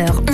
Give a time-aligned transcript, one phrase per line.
[0.00, 0.29] 10h, 11h.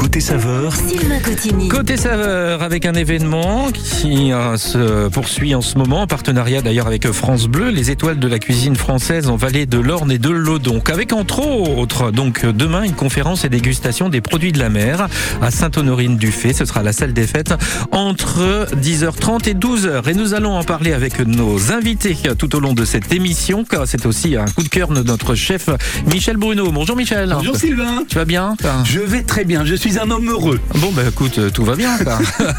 [0.00, 1.68] Côté saveur, Sylvain Cotigny.
[1.68, 6.86] Côté saveur, avec un événement qui euh, se poursuit en ce moment, en partenariat d'ailleurs
[6.86, 10.30] avec France Bleu, les étoiles de la cuisine française en vallée de l'Orne et de
[10.30, 10.80] l'Odon.
[10.90, 15.06] Avec entre autres, donc demain, une conférence et dégustation des produits de la mer
[15.42, 16.54] à Sainte-Honorine-du-Fay.
[16.54, 17.52] Ce sera la salle des fêtes
[17.92, 20.08] entre 10h30 et 12h.
[20.08, 24.06] Et nous allons en parler avec nos invités tout au long de cette émission, c'est
[24.06, 25.68] aussi un coup de cœur de notre chef
[26.06, 26.72] Michel Bruno.
[26.72, 27.34] Bonjour Michel.
[27.36, 28.04] Bonjour Sylvain.
[28.08, 28.56] Tu vas bien?
[28.84, 30.60] Je vais très bien, je suis un homme heureux.
[30.76, 31.96] Bon, bah écoute, euh, tout va bien.
[31.98, 32.18] quoi.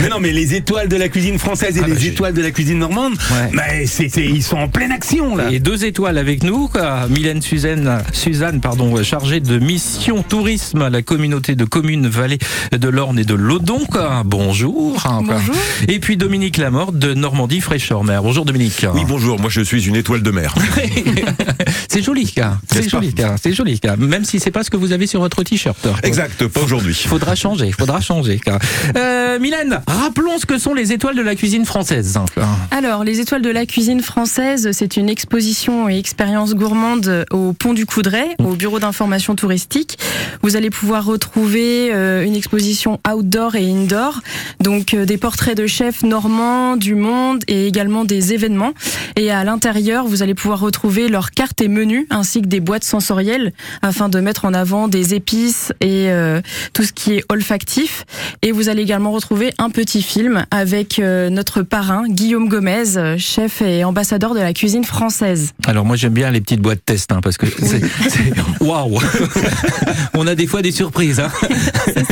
[0.00, 2.34] Mais non, mais les étoiles de la cuisine française et Ah bah, les j'ai- étoiles
[2.34, 3.50] de la cuisine normande, Ouais.
[3.52, 5.50] mais c'est, c'est- ils sont en pleine action là.
[5.50, 7.06] Et deux étoiles avec nous, quoi.
[7.08, 12.38] Mylène Suzanne, Suzanne pardon, chargée de mission tourisme à la communauté de communes Vallée
[12.72, 13.84] de l'Orne et de l'Odon.
[13.90, 14.22] quoi.
[14.24, 15.02] Bonjour.
[15.06, 15.36] hein, quoi.
[15.36, 15.56] Bonjour.
[15.88, 18.22] Et puis Dominique Lamorte de Normandie Fraîcheur-Mer.
[18.22, 18.86] Bonjour Dominique.
[18.94, 20.54] Oui, bonjour, moi je suis une étoile de mer.
[21.88, 22.58] c'est joli, quoi.
[22.70, 23.34] C'est N'est-ce pas joli, quoi.
[23.42, 23.96] C'est joli, quoi.
[23.96, 25.65] Même si c'est pas ce que vous avez sur votre t-shirt.
[26.02, 26.94] Exact, pas aujourd'hui.
[26.94, 28.40] Faudra changer, faudra changer.
[28.96, 32.18] Euh, Mylène, rappelons ce que sont les étoiles de la cuisine française.
[32.70, 37.74] Alors, les étoiles de la cuisine française, c'est une exposition et expérience gourmande au Pont
[37.74, 39.98] du Coudray, au bureau d'information touristique.
[40.42, 44.20] Vous allez pouvoir retrouver euh, une exposition outdoor et indoor,
[44.60, 48.72] donc euh, des portraits de chefs normands du monde et également des événements.
[49.16, 52.84] Et à l'intérieur, vous allez pouvoir retrouver leurs cartes et menus ainsi que des boîtes
[52.84, 56.40] sensorielles afin de mettre en avant des épices et euh,
[56.72, 58.04] tout ce qui est olfactif.
[58.42, 63.16] Et vous allez également retrouver un petit film avec euh, notre parrain Guillaume Gomez, euh,
[63.18, 65.52] chef et ambassadeur de la cuisine française.
[65.66, 67.82] Alors moi j'aime bien les petites boîtes test hein, parce que c'est
[68.60, 68.98] waouh.
[70.14, 71.20] on a des fois des surprises.
[71.20, 71.30] Hein.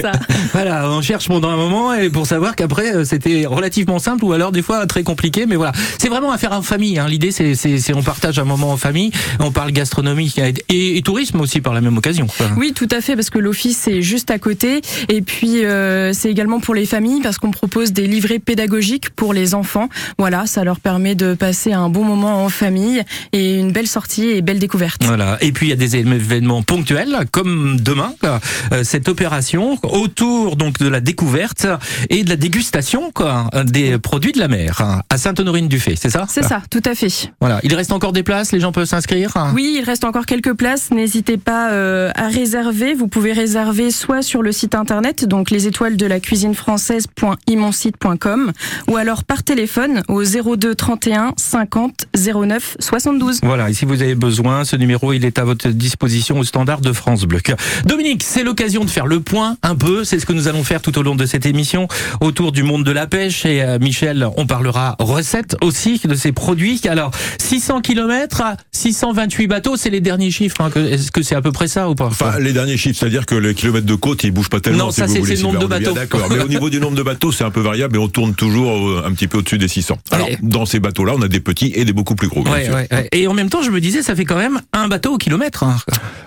[0.01, 0.13] Ça.
[0.53, 4.53] Voilà, on cherche pendant un moment et pour savoir qu'après c'était relativement simple ou alors
[4.53, 5.47] des fois très compliqué.
[5.47, 6.99] Mais voilà, c'est vraiment à faire en famille.
[6.99, 7.09] Hein.
[7.09, 7.55] L'idée c'est
[7.95, 10.35] on partage un moment en famille, on parle gastronomie
[10.69, 12.27] et, et tourisme aussi par la même occasion.
[12.57, 14.83] Oui, tout à fait, parce que l'office est juste à côté.
[15.09, 19.33] Et puis, euh, c'est également pour les familles, parce qu'on propose des livrets pédagogiques pour
[19.33, 19.89] les enfants.
[20.19, 24.29] Voilà, ça leur permet de passer un bon moment en famille et une belle sortie
[24.29, 25.05] et belle découverte.
[25.05, 25.39] Voilà.
[25.41, 28.15] Et puis il y a des événements ponctuels, comme demain.
[28.25, 31.67] Euh, cette opération autour donc de la découverte
[32.11, 36.27] et de la dégustation quoi, des produits de la mer hein, à Sainte-Honorine-du-Fay, c'est ça?
[36.29, 37.33] C'est ça, tout à fait.
[37.41, 37.61] Voilà.
[37.63, 39.33] Il reste encore des places, les gens peuvent s'inscrire?
[39.55, 40.91] Oui, il reste encore quelques places.
[40.91, 42.95] N'hésitez pas euh, à réserver.
[42.95, 48.53] Vous pouvez réserver soit sur le site internet, donc les étoiles de la cuisine française.imonsite.com,
[48.89, 53.41] ou alors par téléphone au 02 31 50 09 72.
[53.43, 56.81] Voilà, et si vous avez besoin, ce numéro, il est à votre disposition au standard
[56.81, 57.41] de France Bleu.
[57.85, 60.81] Dominique, c'est l'occasion de faire le point un peu, c'est ce que nous allons faire
[60.83, 61.89] tout au long de cette émission
[62.21, 63.45] autour du monde de la pêche.
[63.45, 66.81] Et euh, Michel, on parlera recettes aussi de ces produits.
[66.89, 67.11] Alors,
[67.41, 68.43] 600 km,
[68.73, 70.61] 628 bateaux, c'est les derniers chiffres.
[70.61, 72.07] hein, Est-ce que c'est à peu près ça ou pas?
[72.07, 74.87] Enfin, les derniers chiffres, c'est-à-dire que les kilomètres de côte, ils bougent pas tellement.
[74.87, 75.93] Non, si ça, c'est- le nombre de bateaux.
[75.93, 78.35] D'accord, mais au niveau du nombre de bateaux, c'est un peu variable et on tourne
[78.35, 79.99] toujours euh, un petit peu au-dessus des 600.
[80.11, 80.39] Alors, Ouais.
[80.43, 82.43] dans ces bateaux-là, on a des petits et des beaucoup plus gros.
[82.45, 83.09] Ouais, ouais.
[83.13, 85.63] Et en même temps, je me disais, ça fait quand même un bateau au kilomètre.
[85.63, 85.77] hein.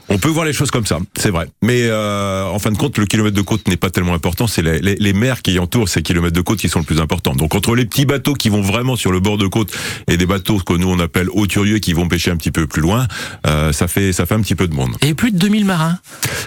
[0.10, 1.48] On peut voir les choses comme ça, c'est vrai.
[1.62, 4.48] Mais euh, en fin de compte, le kilomètre de côte n'est pas tellement important.
[4.48, 7.02] C'est les, les, les mers qui entourent ces kilomètres de côte qui sont le plus
[7.02, 7.34] importants.
[7.36, 9.72] Donc entre les petits bateaux qui vont vraiment sur le bord de côte
[10.08, 12.82] et des bateaux que nous on appelle hauturieux qui vont pêcher un petit peu plus
[12.82, 13.06] loin,
[13.48, 14.92] euh, ça fait ça fait un petit peu de monde.
[15.02, 16.00] Et plus de 2000 marins?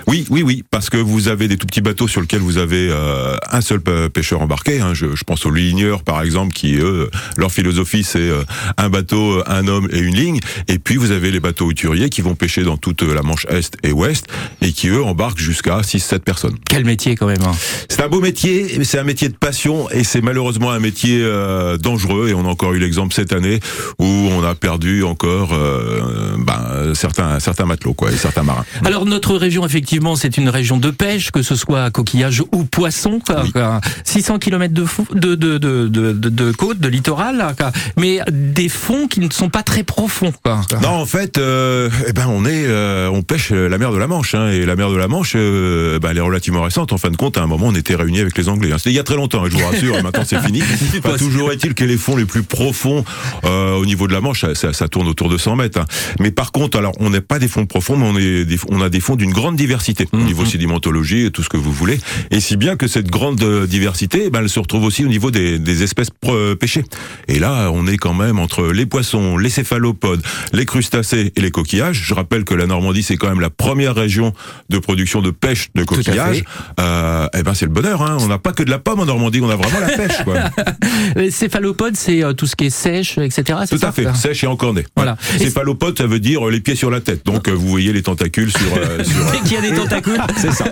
[0.06, 2.88] Oui, oui, oui, parce que vous avez des tout petits bateaux sur lesquels vous avez
[2.90, 4.80] euh, un seul pe- pêcheur embarqué.
[4.80, 4.94] Hein.
[4.94, 8.42] Je, je pense aux ligneurs, par exemple, qui eux, leur philosophie c'est euh,
[8.76, 10.40] un bateau, euh, un homme et une ligne.
[10.68, 13.76] Et puis vous avez les bateaux hauturiers qui vont pêcher dans toute la Manche est
[13.82, 14.26] et ouest
[14.62, 16.56] et qui eux embarquent jusqu'à 6-7 personnes.
[16.68, 17.42] Quel métier quand même.
[17.42, 17.52] hein.
[17.88, 21.76] C'est un beau métier, c'est un métier de passion et c'est malheureusement un métier euh,
[21.76, 22.28] dangereux.
[22.28, 23.60] Et on a encore eu l'exemple cette année
[23.98, 28.64] où on a perdu encore euh, ben, certains certains matelots quoi et certains marins.
[28.84, 33.20] Alors notre région effectivement c'est une région de pêche que ce soit coquillage ou poisson
[33.24, 33.52] quoi, Oui.
[33.52, 33.80] quoi.
[34.04, 37.72] 600 km de, fou- de, de, de, de, de, de côte de littoral quoi.
[37.96, 40.60] mais des fonds qui ne sont pas très profonds quoi.
[40.82, 44.06] Non, en fait, euh, eh ben on est, euh, on pêche la mer de la
[44.06, 46.92] Manche, hein, et la mer de la Manche, euh, ben, elle est relativement récente.
[46.92, 48.72] En fin de compte, à un moment, on était réunis avec les Anglais.
[48.72, 48.78] hein.
[48.78, 49.96] C'était il y a très longtemps, hein, je vous rassure.
[49.98, 50.62] et maintenant, c'est fini.
[51.04, 53.04] Enfin, toujours est-il que les fonds les plus profonds
[53.44, 55.78] au niveau de la Manche, ça, ça- ça tourne autour de 100 mètres.
[55.80, 55.84] hein.
[56.18, 58.80] Mais par contre, alors, on n'est pas des fonds profonds, mais on, est des, on
[58.82, 61.98] a des fonds d'une grande diversité au niveau sédimentologie et tout ce que vous voulez.
[62.30, 65.08] Et si bien que cette grande euh, diversité, eh ben, elle se retrouve aussi au
[65.08, 66.84] niveau des, des espèces pro- pêchées.
[67.28, 71.50] Et là, on est quand même entre les poissons, les céphalopodes, les crustacés et les
[71.50, 72.02] coquillages.
[72.04, 74.32] Je rappelle que la Normandie, c'est quand même la première région
[74.68, 76.44] de production de pêche de coquillages,
[76.78, 78.02] euh, eh ben c'est le bonheur.
[78.02, 78.16] Hein.
[78.20, 80.22] On n'a pas que de la pomme en Normandie, on a vraiment la pêche.
[80.24, 80.36] Quoi.
[81.16, 83.58] Les céphalopodes, c'est euh, tout ce qui est sèche, etc.
[83.70, 84.84] Tout à fait, sèche et encorné.
[84.96, 85.16] Voilà.
[85.38, 87.24] Céphalopode, ça veut dire euh, les pieds sur la tête.
[87.26, 88.76] Donc euh, vous voyez les tentacules sur.
[88.76, 90.20] euh, sur Dès qu'il y a des tentacules, côte.
[90.36, 90.64] C'est ça.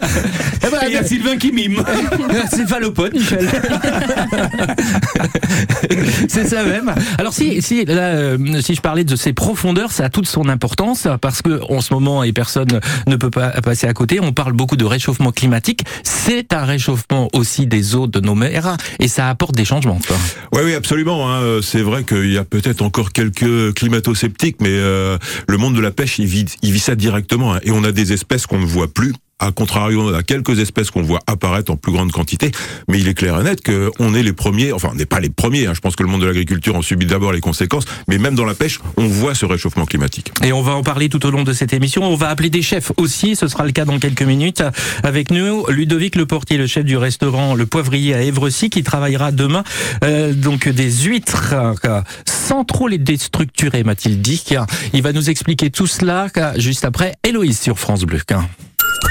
[0.82, 1.82] Et il y a Sylvain qui mime.
[2.52, 3.48] Sylvain Lopot, Michel.
[6.42, 6.92] c'est ça même.
[7.18, 10.48] Alors si si là, euh, si je parlais de ces profondeurs, ça a toute son
[10.48, 14.20] importance parce que en ce moment et personne ne peut pas passer à côté.
[14.20, 15.82] On parle beaucoup de réchauffement climatique.
[16.02, 19.98] C'est un réchauffement aussi des eaux de nos mers et ça apporte des changements.
[20.52, 21.30] Oui, oui, absolument.
[21.32, 21.60] hein.
[21.62, 25.18] C'est vrai qu'il y a peut-être encore quelques climato-sceptiques, mais euh,
[25.48, 27.54] le monde de la pêche, il vit, il vit ça directement.
[27.54, 27.60] hein.
[27.62, 29.14] Et on a des espèces qu'on ne voit plus.
[29.40, 32.50] A contrario, on a quelques espèces qu'on voit apparaître en plus grande quantité,
[32.88, 35.30] mais il est clair et net qu'on est les premiers, enfin on n'est pas les
[35.30, 35.74] premiers, hein.
[35.74, 38.44] je pense que le monde de l'agriculture en subit d'abord les conséquences, mais même dans
[38.44, 40.32] la pêche, on voit ce réchauffement climatique.
[40.42, 42.02] Et on va en parler tout au long de cette émission.
[42.02, 43.36] On va appeler des chefs aussi.
[43.36, 44.62] Ce sera le cas dans quelques minutes.
[45.02, 49.30] Avec nous, Ludovic Le Portier, le chef du restaurant Le Poivrier à Évrecy, qui travaillera
[49.30, 49.62] demain
[50.04, 54.44] euh, donc des huîtres euh, sans trop les déstructurer, m'a-t-il dit.
[54.92, 58.18] Il va nous expliquer tout cela euh, juste après Héloïse sur France Bleu.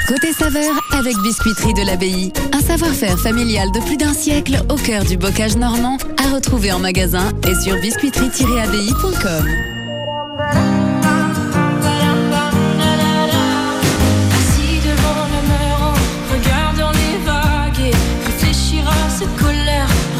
[0.06, 2.32] Côté saveur avec Biscuiterie de l'Abbaye.
[2.52, 6.78] Un savoir-faire familial de plus d'un siècle au cœur du bocage normand à retrouver en
[6.78, 9.48] magasin et sur biscuiterie-abbaye.com.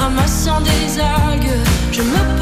[0.01, 1.59] À des algues.
[1.93, 2.38] Je me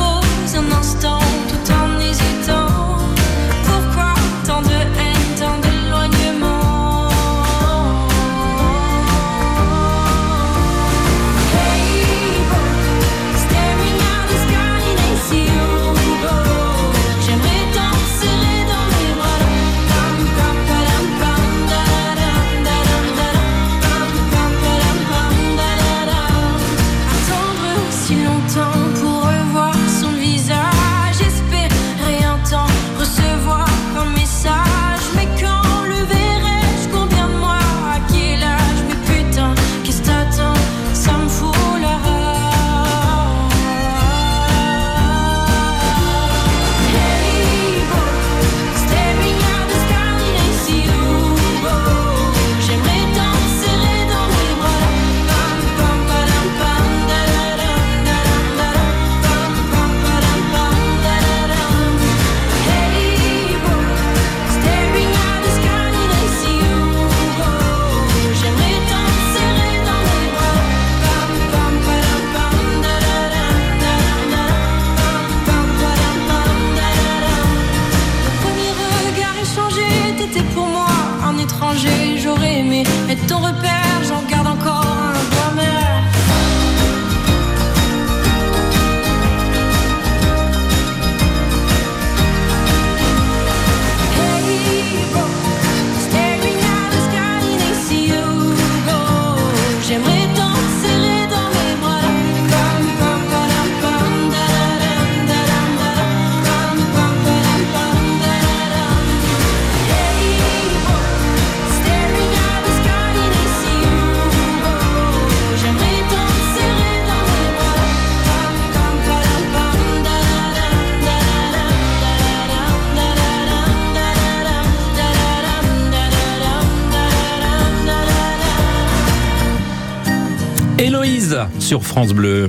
[130.79, 132.49] Héloïse sur France Bleu.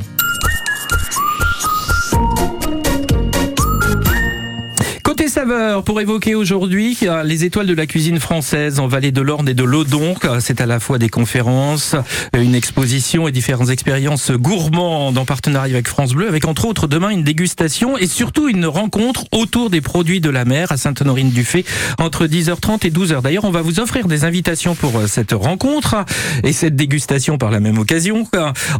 [5.86, 9.54] Pour évoquer aujourd'hui euh, les étoiles de la cuisine française en vallée de l'Orne et
[9.54, 10.16] de l'Odon.
[10.42, 11.96] C'est à la fois des conférences,
[12.36, 16.88] euh, une exposition et différentes expériences gourmandes en partenariat avec France Bleu, avec entre autres
[16.88, 21.64] demain une dégustation et surtout une rencontre autour des produits de la mer à Sainte-Honorine-du-Fait
[21.98, 23.22] entre 10h30 et 12h.
[23.22, 25.96] D'ailleurs, on va vous offrir des invitations pour euh, cette rencontre
[26.44, 28.28] et cette dégustation par la même occasion.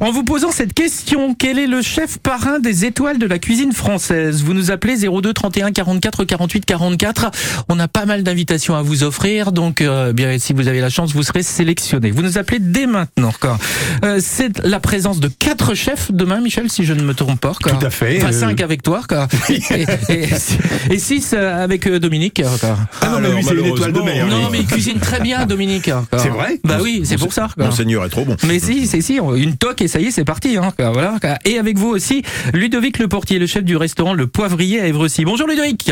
[0.02, 3.72] En vous posant cette question, quel est le chef parrain des étoiles de la cuisine
[3.72, 4.44] française?
[4.44, 7.32] Vous nous appelez 02 31 44 48 44.
[7.70, 11.14] On a pas mal d'invitations à vous offrir, donc euh, si vous avez la chance,
[11.14, 12.12] vous serez sélectionné.
[12.12, 13.32] Vous nous appelez dès maintenant.
[14.04, 17.54] Euh, C'est la présence de quatre chefs demain, Michel, si je ne me trompe pas.
[17.60, 19.02] Tout à fait, Enfin, euh, cinq avec toi,
[19.50, 19.62] et,
[20.10, 20.30] et-
[20.92, 22.42] et six euh, avec euh, Dominique.
[23.02, 24.00] Ah non, mais c'est une étoile de.
[24.00, 25.90] Non, mais il cuisine très bien, Dominique.
[26.18, 27.48] C'est vrai Bah oui, c'est pour ça.
[27.58, 28.36] Monseigneur est trop bon.
[28.48, 30.58] Mais si, c'est si, une toque et ça y est, c'est parti.
[30.58, 30.72] Hein.
[31.46, 32.24] Et avec vous aussi,
[32.54, 35.26] Ludovic Le Portier, le chef du restaurant Le Poivrier à Évrecy.
[35.26, 35.92] Bonjour Ludovic.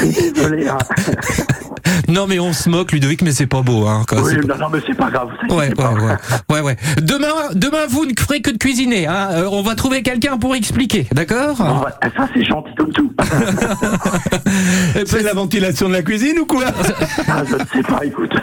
[0.00, 0.68] Désolé.
[0.68, 0.78] hein.
[2.08, 3.86] Non, mais on se moque, Ludovic, mais c'est pas beau.
[3.86, 4.04] Hein.
[4.12, 5.28] Oui, non, non, mais c'est pas grave.
[5.50, 5.92] Ouais, inquiétez ouais, pas.
[5.92, 6.16] ouais,
[6.50, 6.76] ouais, ouais.
[7.00, 9.06] Demain, demain, vous ne ferez que de cuisiner.
[9.06, 9.28] Hein.
[9.32, 13.12] Euh, on va trouver quelqu'un pour expliquer, d'accord bah, ça, c'est gentil comme tout.
[15.06, 16.64] C'est la ventilation de la cuisine ou quoi
[17.28, 18.32] Ah, je ne sais pas, écoute.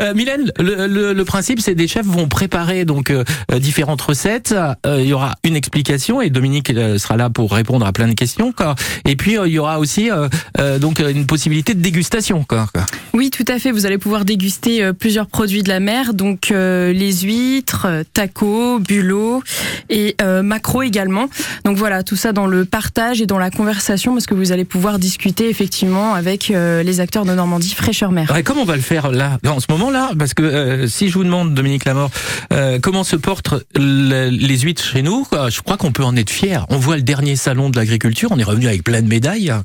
[0.00, 3.24] Euh, Mylène, le, le- le principe, c'est des chefs vont préparer donc euh,
[3.58, 4.54] différentes recettes.
[4.86, 8.39] Il y aura une explication et Dominique sera là pour répondre à plein de questions.
[8.56, 8.74] Quoi.
[9.06, 10.28] Et puis euh, il y aura aussi euh,
[10.58, 12.44] euh, donc une possibilité de dégustation.
[12.44, 12.66] Quoi.
[12.72, 12.86] quoi.
[13.12, 13.70] Oui, tout à fait.
[13.70, 19.42] Vous allez pouvoir déguster plusieurs produits de la mer, donc les huîtres, tacos, bulots
[19.88, 21.28] et macro également.
[21.64, 24.64] Donc voilà, tout ça dans le partage et dans la conversation, parce que vous allez
[24.64, 28.30] pouvoir discuter effectivement avec les acteurs de Normandie fraîcheur mer.
[28.32, 31.14] Ouais, comment on va le faire là, en ce moment-là Parce que euh, si je
[31.14, 32.10] vous demande, Dominique Lamort,
[32.52, 36.16] euh, comment se portent le- les huîtres chez nous quoi, Je crois qu'on peut en
[36.16, 36.66] être fier.
[36.68, 39.50] On voit le dernier salon de l'agriculture, on est revenu avec plein de médailles.
[39.50, 39.62] hein.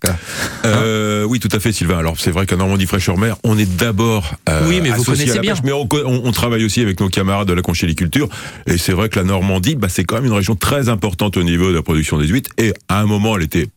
[0.66, 1.98] Euh, oui, tout à fait, Sylvain.
[1.98, 5.40] Alors, c'est vrai qu'à Normandie Fraîcheur Mer, on est d'abord euh, Oui, mais vous connaissez
[5.40, 5.54] bien.
[5.54, 8.28] pêche, mais on, on- on travaille aussi avec nos camarades de la conchyliculture.
[8.68, 11.44] Et c'est vrai que la Normandie, bah, c'est quand même une région très importante au
[11.44, 12.52] niveau de la production des huîtres.
[12.58, 13.68] Et à un moment, elle était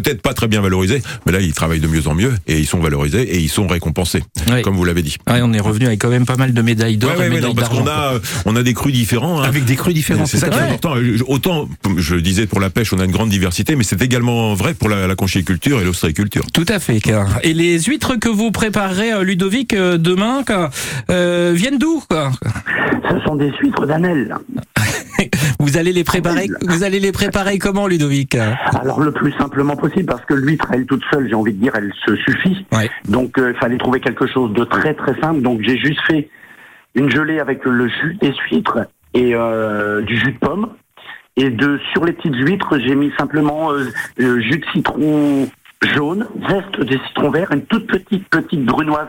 [0.00, 2.66] peut-être pas très bien valorisée, mais là, ils travaillent de mieux en mieux et ils
[2.66, 4.62] sont valorisés et ils sont récompensés, Ouais.
[4.62, 5.16] comme vous l'avez dit.
[5.28, 7.28] Ouais, on est revenu avec quand même pas mal de médailles d'or Ouais, et ouais,
[7.28, 7.84] médailles non, parce d'argent.
[7.84, 9.40] qu'on a, euh, on a des crus différents.
[9.42, 9.44] hein.
[9.44, 10.24] Avec des crus différents.
[10.24, 10.94] C'est ça qui est important.
[10.96, 11.68] Je- Autant,
[11.98, 14.72] je le disais pour la pêche, on a une grande diversité, mais c'est également vrai
[14.74, 16.46] pour la, la conchyliculture et l'ostréiculture.
[16.52, 17.00] Tout à fait.
[17.42, 20.70] Et les huîtres que vous préparerez, euh, Ludovic, euh, demain, quoi,
[21.10, 24.34] euh, viennent d'où Ce sont des huîtres d'Anel.
[25.60, 28.34] Vous allez les préparer Vous allez les préparer comment, Ludovic?
[28.34, 31.72] Alors, le plus simplement possible, parce que l'huître, elle toute seule, j'ai envie de dire,
[31.74, 32.64] elle se suffit.
[32.72, 32.90] Ouais.
[33.08, 35.42] Donc, euh, il fallait trouver quelque chose de très très simple.
[35.42, 36.28] Donc, j'ai juste fait
[36.94, 40.70] une gelée avec le jus des huîtres et euh, du jus de pomme.
[41.36, 43.84] Et de sur les petites huîtres, j'ai mis simplement euh,
[44.16, 45.48] jus de citron
[45.82, 49.08] jaune, zeste des citrons verts, une toute petite petite brunoise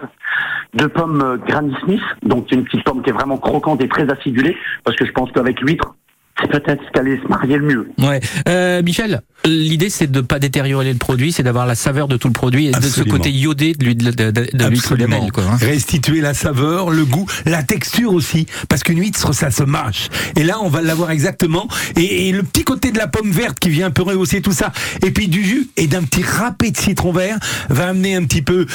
[0.74, 2.02] de pommes euh, Granny Smith.
[2.24, 5.32] Donc, une petite pomme qui est vraiment croquante et très acidulée, parce que je pense
[5.32, 5.96] qu'avec l'huître,
[6.42, 7.88] c'est peut-être ce qui allait se marier le mieux.
[8.00, 8.20] Ouais.
[8.48, 12.28] Euh, Michel, l'idée c'est de pas détériorer le produit, c'est d'avoir la saveur de tout
[12.28, 13.18] le produit et de ce Absolument.
[13.18, 15.28] côté iodé de l'huile de, de, Absolument.
[15.30, 15.44] quoi.
[15.44, 15.58] hein.
[15.62, 18.48] Restituer la saveur, le goût, la texture aussi.
[18.68, 20.08] Parce qu'une huître, ça se mâche.
[20.36, 21.68] Et là, on va l'avoir exactement.
[21.98, 24.52] Et, et le petit côté de la pomme verte qui vient un peu rehausser tout
[24.52, 24.72] ça.
[25.06, 27.38] Et puis du jus et d'un petit râpé de citron vert
[27.70, 28.66] va amener un petit peu.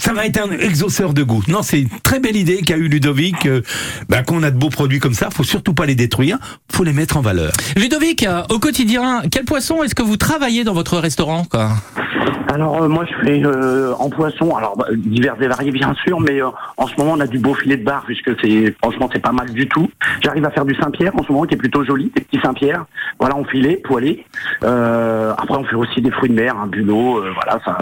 [0.00, 1.42] Ça va être un exauceur de goût.
[1.48, 3.46] Non, c'est une très belle idée qu'a eu Ludovic.
[3.46, 3.62] Euh,
[4.08, 6.38] bah, quand on a de beaux produits comme ça, faut surtout pas les détruire.
[6.70, 7.52] Faut les mettre en valeur.
[7.76, 11.70] Ludovic, euh, au quotidien, quel poisson est-ce que vous travaillez dans votre restaurant, quoi
[12.52, 16.20] Alors euh, moi je fais euh, en poisson, alors bah, divers et variés bien sûr,
[16.20, 19.08] mais euh, en ce moment on a du beau filet de bar puisque c'est franchement
[19.12, 19.88] c'est pas mal du tout.
[20.22, 22.84] J'arrive à faire du Saint-Pierre en ce moment qui est plutôt joli, des petits Saint-Pierre.
[23.18, 24.24] Voilà en filet, poêlé.
[24.64, 27.78] Euh, après on fait aussi des fruits de mer, un bulot, euh, voilà ça.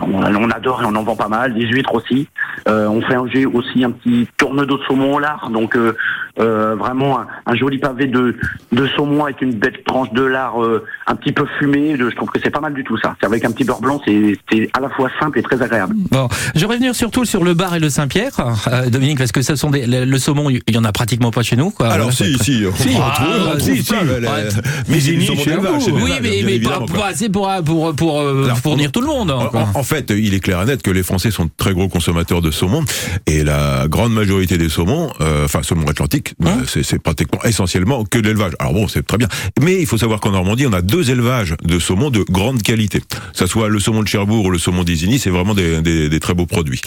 [0.00, 2.26] On, on adore et on en vend pas mal, des huîtres aussi.
[2.66, 5.94] Euh, on fait un, aussi un petit tourne-dos de saumon au lard, donc euh,
[6.40, 8.31] euh, vraiment un, un joli pavé de,
[8.72, 11.96] de saumon avec une belle tranche de lard euh, un petit peu fumé.
[11.98, 13.14] Je trouve que c'est pas mal du tout ça.
[13.20, 14.38] C'est avec un petit beurre blanc, c'est
[14.74, 15.94] à la fois simple et très agréable.
[16.10, 18.32] Bon, je vais revenir surtout sur le bar et le Saint-Pierre,
[18.68, 21.30] euh, Dominique, parce que ce sont des, le, le saumon, il y en a pratiquement
[21.30, 21.88] pas chez nous, quoi.
[21.88, 22.96] Alors si, si, on Si.
[22.96, 23.14] en Ah,
[23.54, 23.82] on si, trouve si.
[23.84, 24.48] ça, mais, Ouais.
[24.88, 25.80] mais c'est chez vous.
[25.80, 26.86] c'est Oui, mais, pas, quoi.
[27.00, 29.30] pas assez pour, pour, pour, euh, Alors, fournir tout le monde.
[29.30, 29.68] hein, En, quoi.
[29.74, 31.88] en- en fait, il est clair et net que les Français sont de très gros
[31.88, 32.84] consommateurs de saumon
[33.26, 38.18] et la grande majorité des saumons, euh, enfin saumon atlantique, Hein c'est pratiquement essentiellement que
[38.22, 38.52] l'élevage.
[38.58, 39.28] Alors bon, c'est très bien,
[39.60, 43.00] mais il faut savoir qu'en Normandie, on a deux élevages de saumon de grande qualité.
[43.00, 46.08] Que ça soit le saumon de Cherbourg ou le saumon d'Isigny, c'est vraiment des, des-
[46.08, 46.80] des très beaux produits.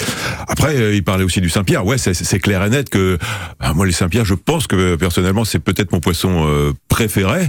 [0.47, 1.85] Après, euh, il parlait aussi du Saint-Pierre.
[1.85, 3.17] Ouais, c'est- clair et net que
[3.59, 7.47] ah, moi les Saint-Pierre, je pense que euh, personnellement, c'est peut-être mon poisson euh, préféré.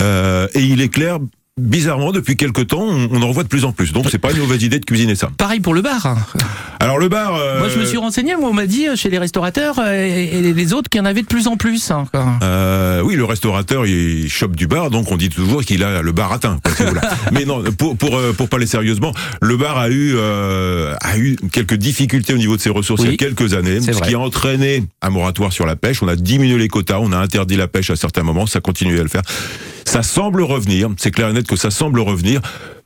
[0.00, 1.18] Euh, et il est clair.
[1.64, 3.92] Bizarrement, depuis quelques temps, on, en revoit de plus en plus.
[3.92, 5.30] Donc, c'est pas une mauvaise idée de cuisiner ça.
[5.38, 6.04] Pareil pour le bar.
[6.04, 6.16] hein.
[6.80, 7.36] Alors le bar.
[7.36, 9.92] euh, Moi, je me suis renseigné, moi, on m'a dit euh, chez les restaurateurs euh,
[10.04, 11.92] et, les autres qu'il y en avait de plus en plus.
[11.92, 12.26] hein, quoi.
[12.42, 16.10] euh, oui, le restaurateur il chope du bar, donc on dit toujours qu'il a le
[16.10, 16.58] bar atteint.
[17.32, 21.36] Mais non, pour pour euh, pour parler sérieusement, le bar a eu euh, a eu
[21.52, 24.08] quelques difficultés au niveau de ses ressources il y a quelques années, ce vrai.
[24.08, 26.02] qui a entraîné un moratoire sur la pêche.
[26.02, 28.98] On a diminué les quotas, on a interdit la pêche à certains moments, ça continue
[28.98, 29.22] à le faire.
[29.86, 32.40] Ça semble revenir, c'est clair et net que ça semble revenir.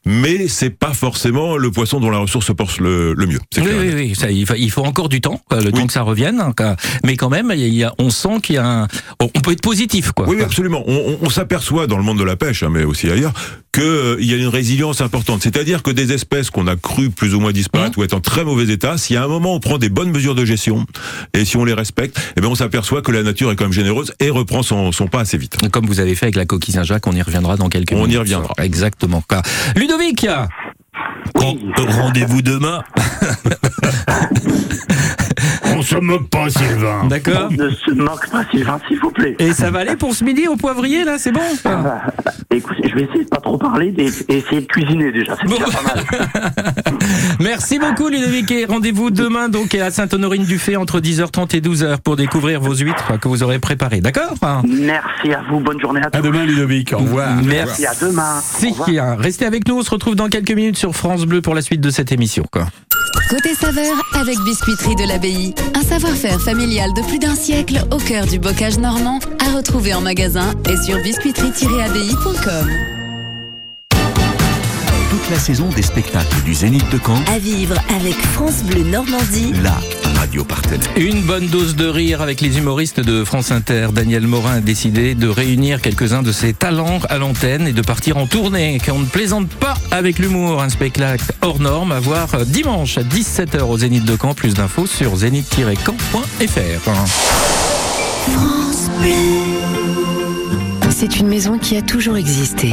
[0.06, 3.40] Mais c'est pas forcément le poisson dont la ressource se porte le, le mieux.
[3.52, 5.72] c'est Oui, oui, oui, ça, il, faut, il faut encore du temps, quoi, le Oui.
[5.72, 6.40] temps que ça revienne.
[6.40, 6.76] hein, quoi.
[7.04, 8.88] Mais quand même, il y a, on sent qu'il y a un...
[9.20, 10.26] On peut être positif, quoi.
[10.28, 10.82] Oui, oui, absolument.
[10.86, 13.32] On, on- on s'aperçoit dans le monde de la pêche, hein, mais aussi ailleurs,
[13.72, 15.42] qu'il y a une résilience importante.
[15.42, 18.44] C'est-à-dire que des espèces qu'on a cru plus ou moins disparaître ou être en très
[18.44, 20.86] mauvais état, si à un moment on prend des bonnes mesures de gestion
[21.34, 23.72] et si on les respecte, eh bien on s'aperçoit que la nature est quand même
[23.72, 25.56] généreuse et reprend son, son pas assez vite.
[25.70, 28.08] Comme vous avez fait avec la coquille Saint-Jacques, on y reviendra dans quelques On y
[28.08, 28.18] minutes.
[28.18, 28.54] reviendra.
[28.58, 29.22] Exactement.
[29.76, 30.26] Ludovic
[31.34, 32.82] Ren- Rendez-vous demain.
[35.78, 37.04] On se moque pas, Sylvain.
[37.08, 39.36] D'accord Ne se moque pas, Sylvain, s'il vous plaît.
[39.38, 42.02] Et ça va aller pour ce midi au poivrier, là, c'est bon Ah,
[42.50, 45.36] écoutez, je vais essayer de pas trop parler et et essayer de cuisiner déjà.
[45.40, 45.54] C'est Bon.
[45.56, 46.04] déjà pas mal.
[47.40, 52.60] Merci beaucoup Ludovic et rendez-vous demain donc à Sainte-Honorine-du-Fay entre 10h30 et 12h pour découvrir
[52.60, 55.60] vos huîtres que vous aurez préparées, d'accord Merci à vous.
[55.60, 56.22] Bonne journée à À tous.
[56.22, 56.92] demain, Ludovic.
[56.92, 57.36] Au revoir.
[57.44, 57.86] Merci.
[57.86, 58.38] À demain.
[58.38, 59.18] Au Si, revoir.
[59.18, 61.80] restez avec nous, on se retrouve dans quelques minutes sur France Bleu pour la suite
[61.80, 62.44] de cette émission.
[62.50, 62.66] Quoi.
[63.30, 65.54] Côté saveur avec Biscuiterie de l'Abbaye.
[65.74, 70.00] Un savoir-faire familial de plus d'un siècle au cœur du bocage normand à retrouver en
[70.00, 72.97] magasin et sur biscuiterie-abbaye.com.
[75.10, 79.52] Toute la saison des spectacles du Zénith de Caen, À vivre avec France Bleu Normandie.
[79.62, 79.74] la
[80.18, 80.86] radio partenaire.
[80.96, 83.88] Une bonne dose de rire avec les humoristes de France Inter.
[83.92, 88.18] Daniel Morin a décidé de réunir quelques-uns de ses talents à l'antenne et de partir
[88.18, 88.78] en tournée.
[88.84, 90.62] Car on ne plaisante pas avec l'humour.
[90.62, 94.34] Un spectacle hors norme à voir dimanche à 17h au Zénith de Caen.
[94.34, 96.90] Plus d'infos sur zénith-caen.fr.
[100.90, 102.72] C'est une maison qui a toujours existé.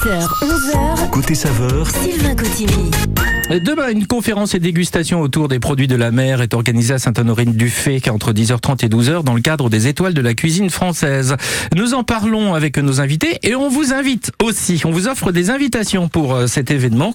[0.00, 2.90] 10h, 11h, Côté saveur, Sylvain Cotigny.
[3.50, 8.00] Demain, une conférence et dégustation autour des produits de la mer est organisée à Sainte-Honorine-du-Fay
[8.08, 11.36] entre 10h30 et 12h dans le cadre des étoiles de la cuisine française.
[11.76, 14.80] Nous en parlons avec nos invités et on vous invite aussi.
[14.86, 17.12] On vous offre des invitations pour euh, cet événement.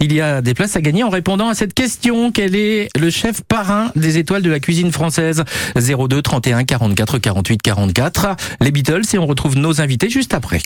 [0.00, 2.32] Il y a des places à gagner en répondant à cette question.
[2.32, 5.44] Quel est le chef parrain des étoiles de la cuisine française?
[5.76, 8.26] 02 31 44 48 44.
[8.60, 10.60] Les Beatles et on retrouve nos invités juste après.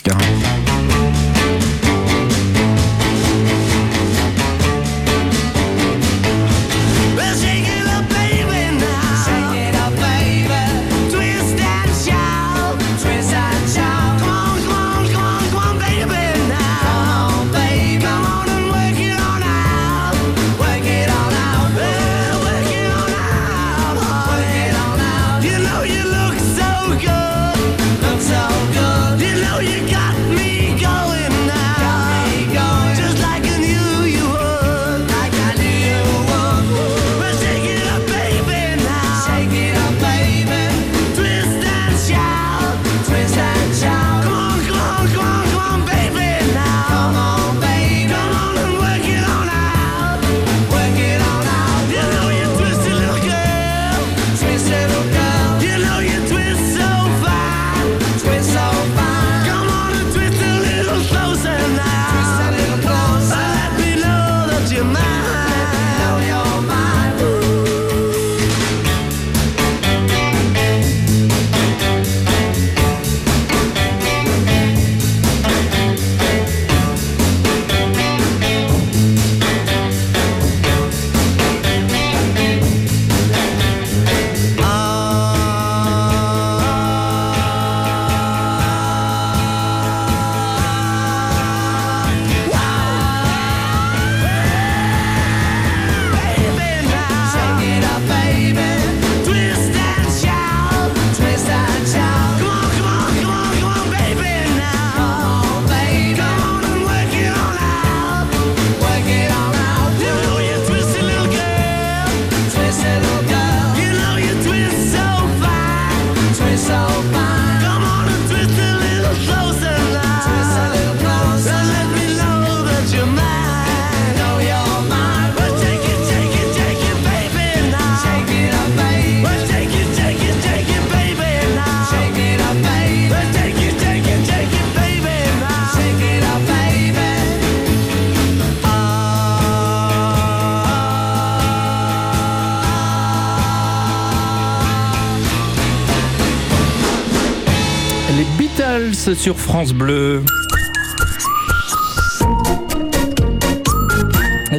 [149.15, 150.21] Sur France Bleu.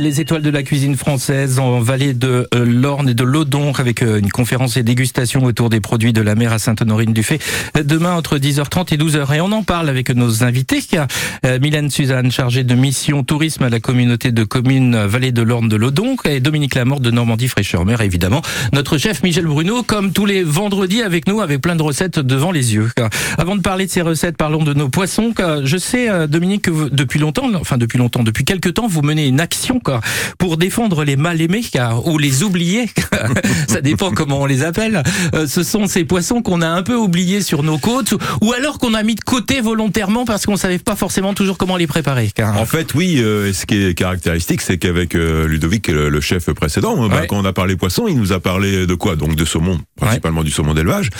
[0.02, 4.02] Les étoiles de la cuisine française en vallée de euh, l'Orne et de l'Odon avec
[4.02, 7.38] euh, une conférence et dégustation autour des produits de la mer à Sainte-Honorine-du-Fait
[7.76, 9.32] euh, demain entre 10h30 et 12h.
[9.36, 10.80] Et on en parle avec nos invités.
[11.60, 15.76] Mylène Suzanne, chargée de mission tourisme à la communauté de communes vallée de l'Orne de
[15.76, 18.42] l'Odon et Dominique Lamorte de Normandie Fraîcheur Mer évidemment.
[18.72, 22.50] Notre chef Michel Bruno comme tous les vendredis avec nous avec plein de recettes devant
[22.50, 22.90] les yeux.
[23.38, 25.32] Avant de parler de ces recettes, parlons de nos poissons.
[25.62, 29.38] Je sais Dominique que depuis longtemps, enfin depuis longtemps, depuis quelques temps, vous menez une
[29.38, 29.78] action
[30.38, 32.88] pour défendre les mal aimés car, ou les oubliés.
[33.68, 35.02] Ça dépend comment on les appelle.
[35.34, 38.78] Euh, ce sont ces poissons qu'on a un peu oubliés sur nos côtes ou alors
[38.78, 42.30] qu'on a mis de côté volontairement parce qu'on savait pas forcément toujours comment les préparer.
[42.34, 42.56] Car...
[42.60, 46.50] En fait, oui, euh, ce qui est caractéristique, c'est qu'avec euh, Ludovic, le, le chef
[46.50, 47.26] précédent, bah, Ouais.
[47.26, 49.16] quand on a parlé poisson, il nous a parlé de quoi?
[49.16, 51.10] Donc de saumon, principalement du saumon d'élevage,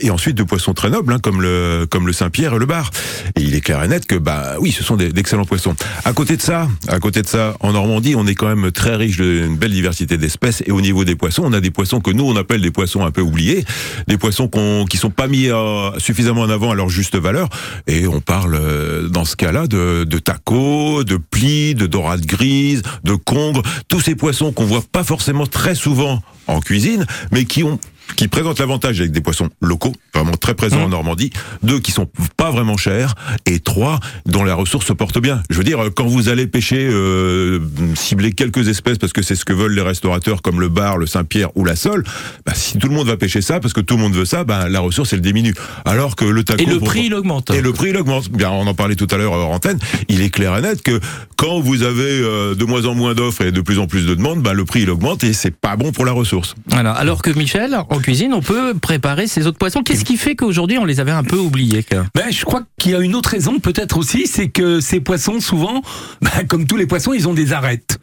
[0.00, 2.90] et ensuite de poissons très nobles, hein, comme le comme le Saint-Pierre et le bar.
[3.36, 5.74] Et il est clair et net que bah oui, ce sont d'excellents poissons.
[6.04, 8.96] À côté de ça, à côté de ça, en Normandie, on est quand même très
[8.96, 12.10] riche d'une belle diversité d'espèces, et au niveau des poissons, on a des poissons que
[12.10, 13.64] nous on appelle des poissons un peu oubliés,
[14.06, 17.48] des poissons qu'on qui sont pas mis euh, suffisamment en avant à leur juste valeur,
[17.86, 22.82] et on parle euh, dans ce cas-là de, de tacos, de plis, de dorades grises,
[23.04, 27.62] de congres, tous ces poissons qu'on voit pas forcément très souvent en cuisine, mais qui
[27.62, 27.78] ont
[28.16, 31.30] qui présentent l'avantage avec des poissons locaux, vraiment très présents en Normandie,
[31.62, 33.14] deux qui sont pas vraiment chers,
[33.46, 35.42] et trois dont la ressource se porte bien.
[35.50, 37.60] Je veux dire, quand vous allez pêcher, euh,
[37.94, 41.06] cibler quelques espèces parce que c'est ce que veulent les restaurateurs comme le bar, le
[41.06, 42.04] Saint-Pierre ou la sole,
[42.46, 44.44] bah, si tout le monde va pêcher ça parce que tout le monde veut ça,
[44.44, 45.54] bah, la ressource elle diminue.
[45.84, 47.50] Alors que le taco Et le prix il augmente.
[47.50, 48.30] et le prix, il augmente.
[48.30, 49.78] Bien, on en parlait tout à l'heure hors antenne.
[50.08, 51.00] Il est clair et net que
[51.36, 54.14] quand vous avez euh, de moins en moins d'offres et de plus en plus de
[54.14, 56.54] demandes, bah, le prix, il augmente et c'est pas bon pour la ressource.
[56.66, 56.92] Voilà.
[56.92, 59.82] Alors que Michel, en cuisine, on peut préparer ces autres poissons.
[59.82, 61.84] Qu'est-ce qui fait qu'aujourd'hui on les avait un peu oubliés
[62.14, 65.40] Ben, je crois qu'il y a une autre raison, peut-être aussi, c'est que ces poissons,
[65.40, 65.82] souvent,
[66.22, 67.98] ben, comme tous les poissons, ils ont des arêtes.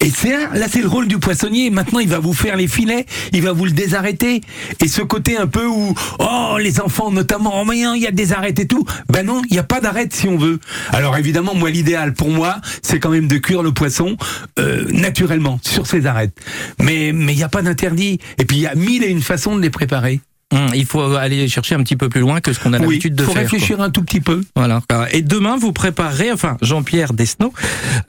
[0.00, 1.70] Et c'est là, c'est le rôle du poissonnier.
[1.70, 4.42] Maintenant, il va vous faire les filets, il va vous le désarrêter.
[4.82, 8.10] Et ce côté un peu où, oh, les enfants notamment, oh, mais il y a
[8.10, 8.84] des arêtes et tout.
[9.08, 10.60] Ben non, il n'y a pas d'arête si on veut.
[10.90, 14.16] Alors évidemment, moi, l'idéal pour moi, c'est quand même de cuire le poisson
[14.58, 16.36] euh, naturellement sur ses arêtes.
[16.82, 18.18] Mais mais il n'y a pas d'interdit.
[18.38, 20.20] Et puis il y a mille et une façons de les préparer.
[20.52, 22.82] Hum, Il faut aller chercher un petit peu plus loin que ce qu'on a Oui,
[22.82, 23.42] l'habitude de faut faire.
[23.42, 24.42] réfléchir un tout petit peu.
[24.54, 24.80] Voilà.
[25.12, 27.52] Et demain, vous préparerez, enfin, Jean-Pierre Desno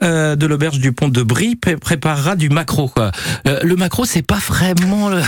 [0.02, 2.88] euh, de l'auberge du pont de Brie pré- préparera du maquereau.
[2.88, 3.10] Quoi.
[3.48, 5.08] Euh, le maquereau, c'est pas vraiment.
[5.08, 5.20] Le...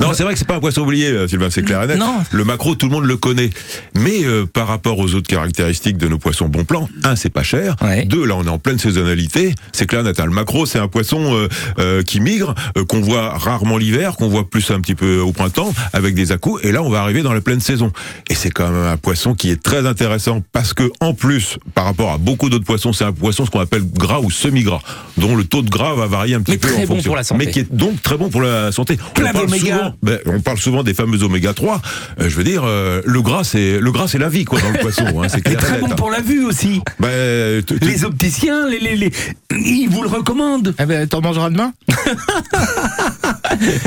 [0.00, 1.98] Non, c'est vrai que c'est pas un poisson oublié, euh, Sylvain, c'est clair et net.
[1.98, 2.16] Non.
[2.30, 3.50] Le maquereau, tout le monde le connaît.
[3.94, 7.42] Mais euh, par rapport aux autres caractéristiques de nos poissons bon plan, un, c'est pas
[7.42, 7.76] cher.
[7.82, 8.04] Ouais.
[8.04, 9.54] Deux, là, on est en pleine saisonnalité.
[9.72, 10.20] C'est clair et net.
[10.20, 10.26] hein.
[10.26, 14.28] Le maquereau, c'est un poisson euh, euh, qui migre, euh, qu'on voit rarement l'hiver, qu'on
[14.28, 16.32] voit plus un petit peu au printemps, avec des
[16.62, 17.92] Et là, on va arriver dans la pleine saison.
[18.28, 21.84] Et c'est quand même un poisson qui est très intéressant parce que, en plus, par
[21.84, 24.80] rapport à beaucoup d'autres poissons, c'est un poisson ce qu'on appelle gras ou semi-gras,
[25.16, 27.08] dont le taux de gras va varier un petit Mais peu très en bon fonction.
[27.10, 27.44] pour la santé.
[27.46, 28.98] Mais qui est donc très bon pour la santé.
[29.18, 29.76] On, parle d'oméga.
[29.76, 31.80] souvent, ben, on parle souvent des fameux oméga 3.
[32.20, 34.70] Euh, je veux dire, euh, le gras, c'est le gras, c'est la vie, quoi, dans
[34.70, 35.04] le poisson.
[35.22, 35.94] Hein, c'est très bon hein.
[35.96, 36.80] pour la vue aussi.
[36.98, 39.12] Ben, t- t- Les opticiens, les, les, les-
[39.52, 40.74] ils vous le recommandent.
[40.78, 41.72] Eh ben, t'en mangeras demain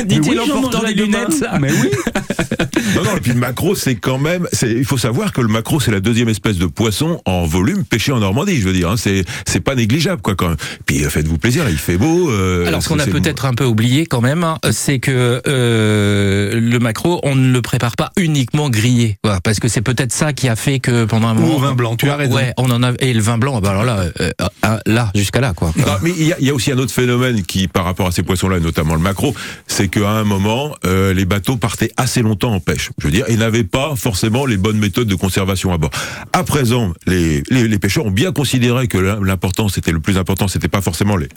[0.06, 1.43] Dit-il oui, en portant des lunettes.
[1.60, 1.89] Mais oui.
[2.95, 4.47] non, non, et puis le maquereau, c'est quand même.
[4.52, 7.84] c'est- Il faut savoir que le maquereau, c'est la deuxième espèce de poisson en volume
[7.86, 8.60] pêché en Normandie.
[8.60, 10.58] Je veux dire, hein, c'est c'est pas négligeable, quoi, quand même.
[10.86, 12.30] Puis euh, faites-vous plaisir, là, il fait beau.
[12.30, 16.60] euh, Alors, ce qu'on a peut-être un peu oublié quand même, hein, c'est que euh,
[16.60, 20.34] le maquereau, on ne le prépare pas uniquement grillé, quoi, parce que c'est peut-être ça
[20.34, 21.56] qui a fait que pendant un Ou moment.
[21.56, 22.36] au vin blanc, tu as raison.
[22.36, 24.32] Ouais, on en a et le vin blanc, bah alors là, euh,
[24.65, 25.71] euh, là jusqu'à là, quoi.
[25.78, 28.23] Non, mais il y, y a aussi un autre phénomène qui, par rapport à ces
[28.23, 29.34] poissons-là, notamment le maquereau,
[29.68, 32.89] c'est qu'à un moment, euh, les bateaux partaient assez longtemps en pêche.
[33.00, 35.92] Je veux dire, ils n'avaient pas forcément les bonnes méthodes de conservation à bord.
[36.34, 40.18] À présent, les, les, les pêcheurs ont bien considéré que l'im- l'important, c'était le plus
[40.18, 41.30] important, c'était pas forcément les-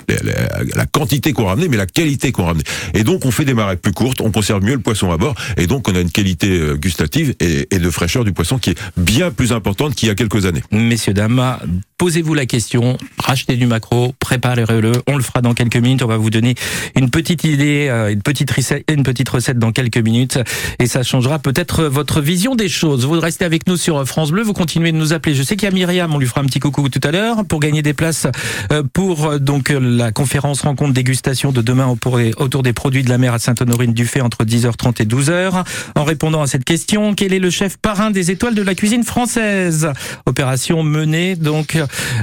[0.75, 2.65] la quantité qu'on ramenait, mais la qualité qu'on ramenait.
[2.95, 5.35] Et donc, on fait des marées plus courtes, on conserve mieux le poisson à bord,
[5.57, 8.71] et donc on a une qualité euh, gustative et, et de fraîcheur du poisson qui
[8.71, 10.63] est bien plus importante qu'il y a quelques années.
[10.71, 11.59] Messieurs, dames,
[11.99, 16.17] posez-vous la question, rachetez du maquereau, préparez-le, on le fera dans quelques minutes, on va
[16.17, 16.55] vous donner
[16.95, 20.39] une petite idée, euh, une petite recette, une petite recette dans quelques minutes,
[20.79, 23.07] et ça changera peut-être votre vision des choses.
[23.07, 25.35] Vous restez avec nous sur France Bleu, vous continuez de nous appeler.
[25.35, 27.45] Je sais qu'il y a Myriam, on lui fera un petit coucou tout à l'heure,
[27.47, 28.27] pour gagner des places
[28.73, 33.19] euh, pour euh, donc la conférence rencontre dégustation de demain autour des produits de la
[33.19, 35.65] mer à Sainte-Honorine-du-Fait entre 10h30 et 12h.
[35.95, 39.05] En répondant à cette question, quel est le chef parrain des étoiles de la cuisine
[39.05, 39.89] française?
[40.27, 41.79] Opération menée donc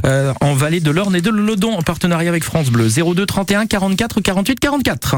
[0.06, 2.88] euh, en vallée de l'Orne et de l'Odon en partenariat avec France Bleu.
[2.90, 5.16] 02 31 44 48 44.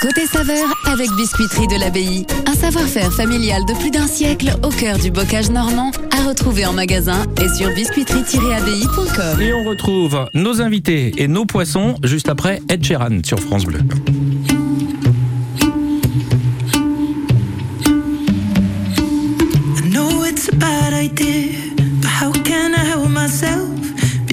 [0.00, 2.26] Côté saveur avec Biscuiterie de l'Abbaye.
[2.46, 6.72] Un savoir-faire familial de plus d'un siècle au cœur du bocage normand à retrouver en
[6.72, 9.40] magasin et sur biscuiterie-abbaye.com.
[9.40, 13.78] Et on retrouve nos invités et nos poissons juste après Ed Sheeran sur France Bleu.
[19.78, 21.52] I know it's a bad idea,
[22.00, 23.65] but how can I help myself?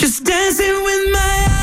[0.00, 1.59] just dancing with my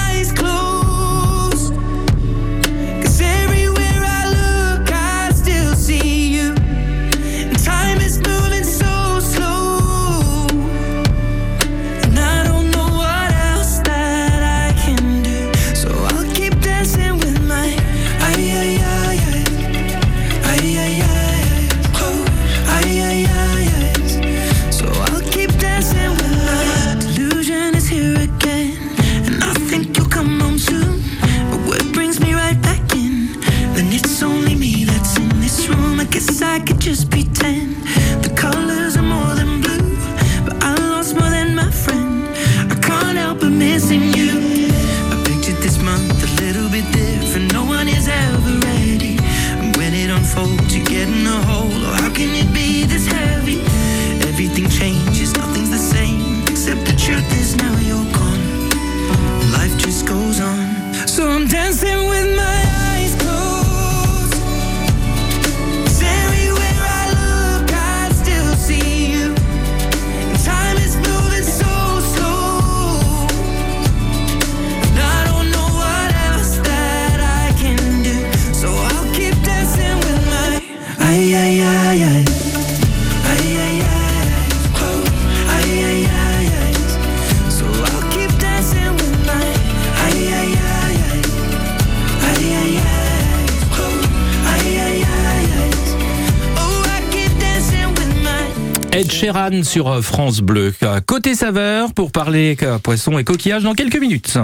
[99.63, 100.73] Sur euh, France Bleu.
[101.05, 104.37] Côté saveur pour parler euh, poisson et coquillage dans quelques minutes.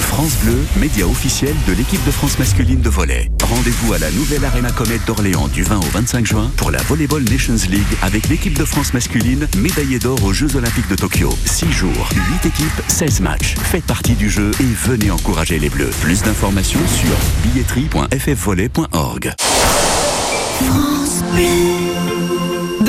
[0.00, 3.30] France Bleu, média officiel de l'équipe de France masculine de volley.
[3.42, 7.24] Rendez-vous à la nouvelle Arena Comète d'Orléans du 20 au 25 juin pour la Volleyball
[7.24, 11.28] Nations League avec l'équipe de France masculine médaillée d'or aux Jeux Olympiques de Tokyo.
[11.44, 12.08] 6 jours,
[12.42, 13.54] 8 équipes, 16 matchs.
[13.60, 15.90] Faites partie du jeu et venez encourager les Bleus.
[16.00, 17.10] Plus d'informations sur
[17.42, 19.34] billetterie.ffvolley.org.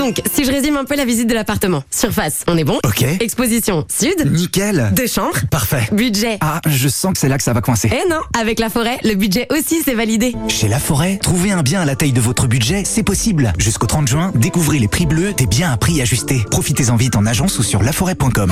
[0.10, 1.84] Donc, si je résume un peu la visite de l'appartement.
[1.92, 2.80] Surface, on est bon.
[2.84, 3.04] Ok.
[3.20, 4.32] Exposition, sud.
[4.32, 4.90] Nickel.
[4.92, 5.38] Deux chambres.
[5.52, 5.88] Parfait.
[5.92, 6.40] Budget.
[6.42, 7.92] Ah, je sens que c'est là que ça va coincer.
[7.94, 10.36] Eh non, avec la forêt, le budget aussi c'est validé.
[10.48, 13.54] Chez La Forêt, trouver un bien à la taille de votre budget, c'est possible.
[13.60, 16.44] Jusqu'au 30 juin, découvrez les prix bleus des biens à prix ajustés.
[16.50, 18.52] Profitez-en vite en agence ou sur laforêt.com.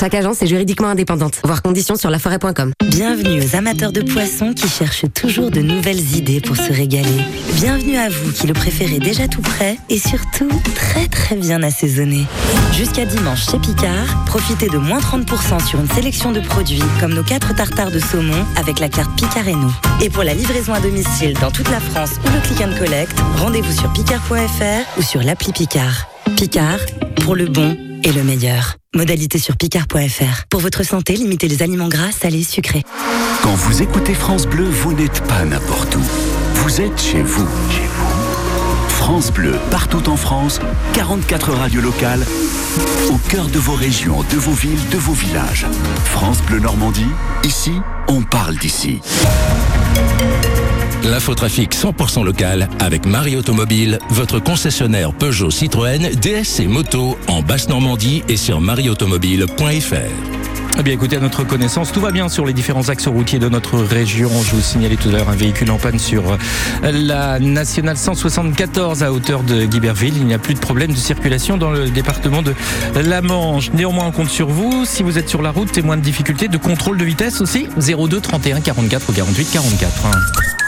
[0.00, 1.42] Chaque agence est juridiquement indépendante.
[1.44, 2.72] Voir conditions sur laforêt.com.
[2.86, 7.20] Bienvenue aux amateurs de poissons qui cherchent toujours de nouvelles idées pour se régaler.
[7.56, 12.24] Bienvenue à vous qui le préférez déjà tout prêt et surtout très très bien assaisonné.
[12.72, 17.22] Jusqu'à dimanche chez Picard, profitez de moins 30% sur une sélection de produits comme nos
[17.22, 19.74] 4 tartares de saumon avec la carte Picard et nous.
[20.00, 23.12] Et pour la livraison à domicile dans toute la France ou le click and collect,
[23.36, 26.06] rendez-vous sur picard.fr ou sur l'appli Picard.
[26.36, 26.78] Picard,
[27.22, 28.76] pour le bon et le meilleur.
[28.94, 30.46] Modalité sur picard.fr.
[30.48, 32.82] Pour votre santé, limitez les aliments gras, salés, sucrés.
[33.42, 36.02] Quand vous écoutez France Bleu, vous n'êtes pas n'importe où.
[36.54, 37.46] Vous êtes chez vous.
[37.70, 38.88] Chez vous.
[38.88, 40.60] France Bleu, partout en France,
[40.92, 42.24] 44 radios locales,
[43.10, 45.66] au cœur de vos régions, de vos villes, de vos villages.
[46.04, 47.08] France Bleu Normandie,
[47.44, 47.72] ici,
[48.08, 49.00] on parle d'ici.
[51.04, 58.22] L'infotrafic 100% local avec Marie Automobile, votre concessionnaire Peugeot Citroën, DS et Moto en Basse-Normandie
[58.28, 60.40] et sur marieautomobile.fr.
[60.78, 63.48] Eh bien, écoutez, à notre connaissance, tout va bien sur les différents axes routiers de
[63.48, 64.30] notre région.
[64.42, 66.38] Je vous signalais tout à l'heure un véhicule en panne sur
[66.82, 70.16] la nationale 174 à hauteur de Guiberville.
[70.16, 72.54] Il n'y a plus de problème de circulation dans le département de
[72.94, 73.70] la Manche.
[73.72, 74.84] Néanmoins, on compte sur vous.
[74.86, 77.66] Si vous êtes sur la route, témoin de difficultés, de contrôle de vitesse aussi.
[77.76, 80.59] 02 31 44 48 44.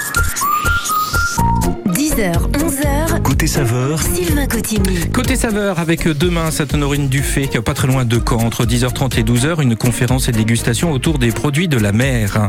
[2.12, 4.98] 10h, 11h, Côté saveur, Sylvain Cotigny.
[5.12, 9.18] Côté saveur, avec demain Sainte-Honorine Dufay, qui est pas très loin de Caen, entre 10h30
[9.18, 12.48] et 12h, une conférence et dégustation autour des produits de la mer.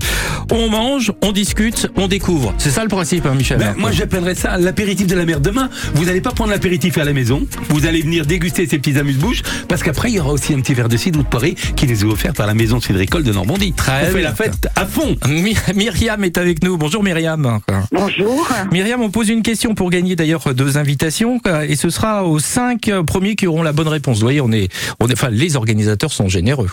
[0.52, 2.54] On mange, on discute, on découvre.
[2.58, 5.40] C'est ça le principe, hein, Michel Ben, moi, j'appellerais ça l'apéritif de la mer.
[5.40, 7.46] Demain, vous n'allez pas prendre l'apéritif à la maison.
[7.70, 9.42] Vous allez venir déguster ces petits amuse-bouches.
[9.68, 11.86] Parce qu'après, il y aura aussi un petit verre de cidre ou de porrée qui
[11.86, 13.74] les est offert par la maison cidricole de Normandie.
[13.74, 15.16] Très On fait la fête à fond.
[15.28, 16.78] My- Myriam est avec nous.
[16.78, 17.60] Bonjour Myriam.
[17.92, 18.48] Bonjour.
[18.72, 22.40] Myriam, on pose une question pour gagner d'ailleurs deux invitations quoi, et ce sera aux
[22.40, 24.18] cinq premiers qui auront la bonne réponse.
[24.18, 26.70] Vous voyez, on est, on est, enfin, les organisateurs sont généreux.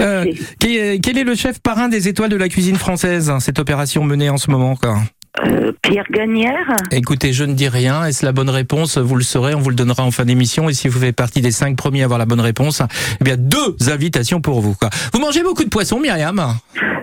[0.00, 0.26] Euh,
[0.58, 4.04] quel, quel est le chef parrain des étoiles de la cuisine française hein, Cette opération
[4.04, 4.76] menée en ce moment.
[4.76, 4.98] Quoi?
[5.42, 6.76] Euh, Pierre Gagnère.
[6.92, 8.04] Écoutez, je ne dis rien.
[8.04, 10.68] Est-ce la bonne réponse Vous le saurez, on vous le donnera en fin d'émission.
[10.68, 12.82] Et si vous faites partie des cinq premiers à avoir la bonne réponse,
[13.20, 14.74] eh bien deux invitations pour vous.
[14.74, 14.90] Quoi.
[15.12, 16.40] Vous mangez beaucoup de poissons, Myriam?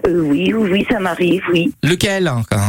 [0.07, 1.73] Euh, oui, oui, oui, ça m'arrive, oui.
[1.83, 2.61] Lequel quoi?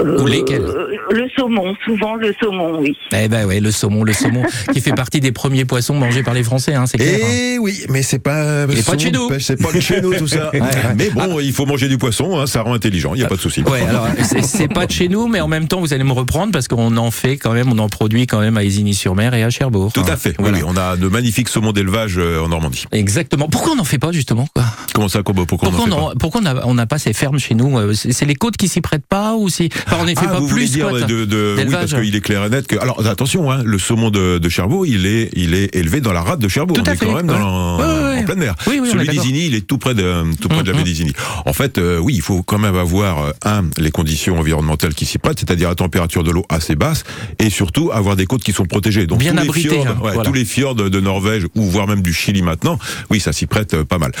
[0.00, 0.62] Euh, Ou lesquels?
[0.62, 2.96] euh, Le saumon, souvent le saumon, oui.
[3.12, 6.34] Eh ben ouais, le saumon, le saumon qui fait partie des premiers poissons mangés par
[6.34, 7.18] les Français, hein, c'est clair.
[7.20, 7.28] hein.
[7.32, 8.64] Et oui, mais c'est pas.
[8.70, 9.28] Il pas de chez nous.
[9.40, 10.50] C'est pas de chez nous tout ça.
[10.52, 10.68] Ouais, ouais.
[10.96, 13.34] Mais bon, il faut manger du poisson, hein, ça rend intelligent, il y a pas
[13.34, 13.62] de souci.
[13.62, 16.12] Ouais, alors c'est- c'est pas de chez nous, mais en même temps, vous allez me
[16.12, 19.42] reprendre parce qu'on en fait quand même, on en produit quand même à Isigny-sur-Mer et
[19.42, 19.92] à Cherbourg.
[19.92, 20.30] Tout à fait.
[20.30, 20.58] Oui, Voilà.
[20.58, 22.84] oui, on a de magnifiques saumons d'élevage euh, en Normandie.
[22.92, 23.48] Exactement.
[23.48, 24.64] Pourquoi on n'en fait pas justement quoi?
[24.94, 27.12] Comment ça, pourquoi on en Pourquoi fait on pas en- pourquoi on n'a pas ces
[27.12, 30.06] fermes chez nous euh, C'est les côtes qui s'y prêtent pas ou si enfin, on
[30.06, 32.44] n'y fait Ah, pas vous plus dire quoi, de, de- oui, parce qu'il est clair
[32.44, 32.76] et net que.
[32.78, 36.22] Alors attention, hein, le saumon de, de Cherbourg, il est, il est élevé dans la
[36.22, 36.76] rade de Cherbourg.
[36.76, 37.38] Tout on à est fait, quand même ouais.
[37.38, 38.18] dans, Ouais, ouais, ouais.
[38.20, 38.54] en pleine mer.
[38.66, 41.12] Oui, oui, Celui d'Isigny, il est tout près de, tout près de la baie d'Isigny.
[41.46, 45.18] En fait, euh, oui, il faut quand même avoir un les conditions environnementales qui s'y
[45.18, 47.04] prêtent, c'est-à-dire la température de l'eau assez basse,
[47.38, 49.06] et surtout avoir des côtes qui sont protégées.
[49.06, 50.22] Donc Bien tous les abritées, fjords, hein, ouais, voilà.
[50.22, 52.78] tous les fjords de Norvège ou voire même du Chili maintenant,
[53.10, 54.12] oui, ça s'y prête euh, pas mal.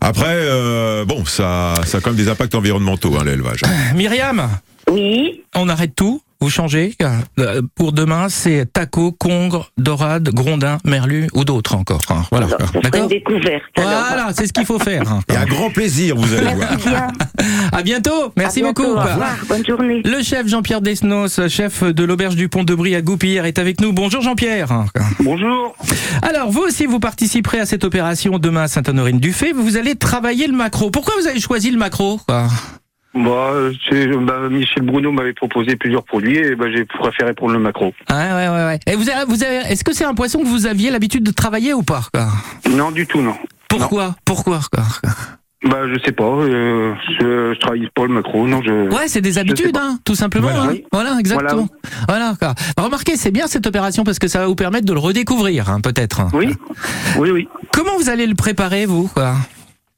[0.00, 3.60] Après, euh, bon, ça, ça a quand même des impacts environnementaux, hein, l'élevage.
[3.94, 4.48] Myriam?
[4.90, 5.42] Oui.
[5.54, 6.22] On arrête tout?
[6.42, 6.94] Vous changez
[7.38, 12.00] Euh, Pour demain, c'est taco, congre, dorade, grondin, merlu ou d'autres encore.
[12.10, 12.22] hein.
[12.30, 12.48] Voilà.
[12.82, 13.62] D'accord découverte.
[13.76, 15.10] Voilà, c'est ce qu'il faut faire.
[15.10, 15.20] hein.
[15.32, 16.68] Et à grand plaisir, vous allez voir.
[16.70, 17.06] Merci bien.
[17.72, 18.32] À bientôt.
[18.36, 18.96] Merci À bientôt, beaucoup.
[18.96, 19.36] Au revoir.
[19.48, 20.02] Bonne journée.
[20.04, 23.80] Le chef Jean-Pierre Desnos, chef de l'auberge du Pont de Brie à Goupillières, est avec
[23.80, 23.92] nous.
[23.92, 24.84] Bonjour Jean-Pierre.
[25.20, 25.76] Bonjour.
[26.22, 29.52] Alors, vous aussi, vous participerez à cette opération demain à Sainte-Honorine-du-Fait.
[29.52, 30.90] Vous allez travailler le macro.
[30.90, 32.48] Pourquoi vous avez choisi le macro quoi?
[33.14, 33.52] Bah,
[34.26, 37.92] bah, Michel Bruno m'avait proposé plusieurs produits et bah, j'ai préféré prendre le macro.
[38.10, 38.64] Ouais, ouais, ouais.
[38.64, 38.78] ouais.
[38.86, 41.30] Et vous avez, vous avez, est-ce que c'est un poisson que vous aviez l'habitude de
[41.30, 42.28] travailler ou pas quoi
[42.70, 43.34] Non, du tout, non.
[43.68, 44.14] Pourquoi?
[44.24, 44.84] Pourquoi quoi
[45.64, 46.24] Bah, je sais pas.
[46.24, 48.62] euh, je, je travaille pas le macro, non.
[48.62, 50.48] Je, Ouais, c'est des habitudes, hein, tout simplement.
[50.48, 50.62] Voilà.
[50.64, 50.68] hein.
[50.72, 50.84] Oui.
[50.90, 51.68] Voilà, exactement.
[52.08, 52.34] Voilà.
[52.38, 52.54] quoi.
[52.76, 55.68] Bah, remarquez, c'est bien cette opération parce que ça va vous permettre de le redécouvrir,
[55.68, 56.22] hein, peut-être.
[56.32, 56.48] Oui,
[57.18, 57.48] oui, oui.
[57.72, 59.34] Comment vous allez le préparer, vous quoi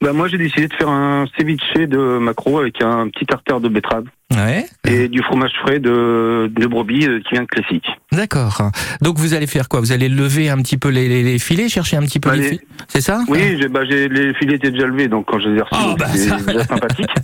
[0.05, 3.69] Bah, moi, j'ai décidé de faire un ceviche de macro avec un petit tartare de
[3.71, 4.05] betterave
[4.37, 4.67] Ouais.
[4.87, 7.87] et du fromage frais de, de brebis euh, qui vient de classique.
[8.13, 8.71] D'accord.
[9.01, 9.81] Donc vous allez faire quoi?
[9.81, 12.37] Vous allez lever un petit peu les, les- les filets, chercher un petit peu Bah,
[12.37, 12.61] les les- filets?
[12.89, 13.21] C'est ça?
[13.29, 15.95] Oui, j'ai, bah, les filets étaient déjà levés, donc quand je les ai reçus, Oh,
[15.99, 17.11] bah, c'était ça- déjà sympathique.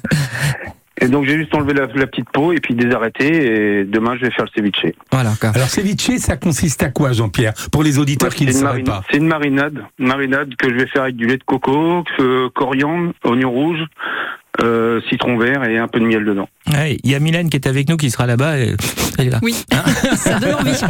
[1.00, 4.26] Et donc j'ai juste enlevé la, la petite peau et puis désarrêté et demain je
[4.26, 4.92] vais faire le ceviche.
[5.10, 5.30] Voilà.
[5.42, 9.02] Alors, ceviche, ça consiste à quoi, Jean-Pierre Pour les auditeurs qui ne marine- pas.
[9.10, 12.48] c'est une marinade, une marinade que je vais faire avec du lait de coco, euh,
[12.54, 13.80] coriandre, oignon rouge,
[14.62, 16.49] euh, citron vert et un peu de miel dedans.
[16.73, 18.59] Ouais, Il y a Mylène qui est avec nous, qui sera là-bas.
[18.59, 18.75] et-
[19.18, 19.38] Elle est là.
[19.42, 19.55] Oui,
[20.16, 20.70] ça donne envie.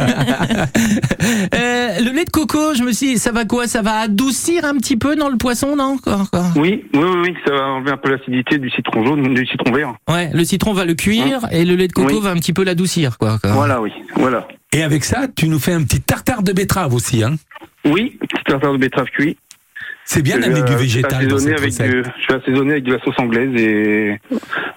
[1.53, 3.67] Euh, le lait de coco, je me suis dit, ça va quoi?
[3.67, 5.97] Ça va adoucir un petit peu dans le poisson, non?
[6.55, 9.71] Oui, oui, oui, oui, ça va enlever un peu l'acidité du citron jaune, du citron
[9.71, 9.93] vert.
[10.09, 12.19] Ouais, le citron va le cuire et le lait de coco Oui.
[12.21, 13.37] va un petit peu l'adoucir, quoi.
[13.41, 13.51] quoi.
[13.51, 14.47] Voilà, oui, voilà.
[14.73, 17.35] Et avec ça, tu nous fais un petit tartare de betterave aussi, hein
[17.85, 19.37] Oui, petit tartare de betterave cuit.
[20.13, 21.89] C'est bien d'amener du euh, végétal dans cette avec recette.
[21.89, 24.19] du, Je vais assaisonner avec de la sauce anglaise et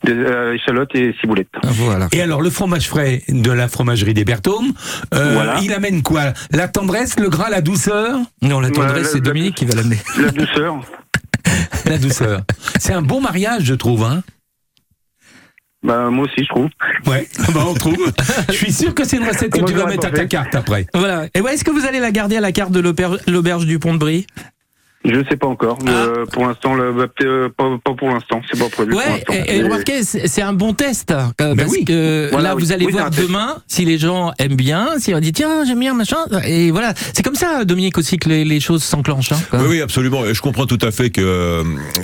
[0.04, 1.48] des euh, échalotes et ciboulettes.
[1.64, 2.06] Voilà.
[2.12, 4.72] Et alors, le fromage frais de la fromagerie des Berthaumes,
[5.12, 5.58] euh, Voilà.
[5.60, 6.32] il amène quoi?
[6.52, 8.16] La tendresse, le gras, la douceur?
[8.42, 9.98] Non, la Voilà, tendresse, c'est Dominique qui va l'amener.
[10.20, 10.76] La douceur.
[11.86, 12.42] La douceur.
[12.78, 14.04] C'est un bon mariage, je trouve.
[14.04, 14.22] Hein
[15.82, 16.68] Bah, moi aussi, je trouve.
[17.08, 18.12] ouais, bah, on trouve.
[18.48, 20.54] Je suis sûr que c'est une recette que Moi, tu vas mettre à ta carte
[20.54, 20.86] après.
[20.94, 21.26] Voilà.
[21.34, 23.78] Et ouais, est-ce que vous allez la garder à la carte de l'auber- l'auberge du
[23.80, 24.26] Pont de Brie
[25.04, 25.78] Je sais pas encore.
[25.84, 26.06] mais, Ah.
[26.06, 28.40] euh, pour l'instant, le- bah, peut-être, euh, pas, pas pour l'instant.
[28.50, 28.90] C'est pas prévu.
[28.92, 30.22] pour Ouais, l'instant.
[30.22, 31.10] et, c'est un bon test.
[31.12, 31.84] euh, parce oui.
[31.84, 32.62] que Voilà, là, oui.
[32.62, 35.80] vous allez Oui, voir demain si les gens aiment bien, si on dit tiens, j'aime
[35.80, 36.16] bien, machin.
[36.46, 36.94] Et voilà.
[37.12, 39.32] C'est comme ça, Dominique, aussi que les, les choses s'enclenchent.
[39.32, 39.38] hein.
[39.52, 40.24] Oui, oui, absolument.
[40.24, 41.62] Et je comprends tout à fait que, euh,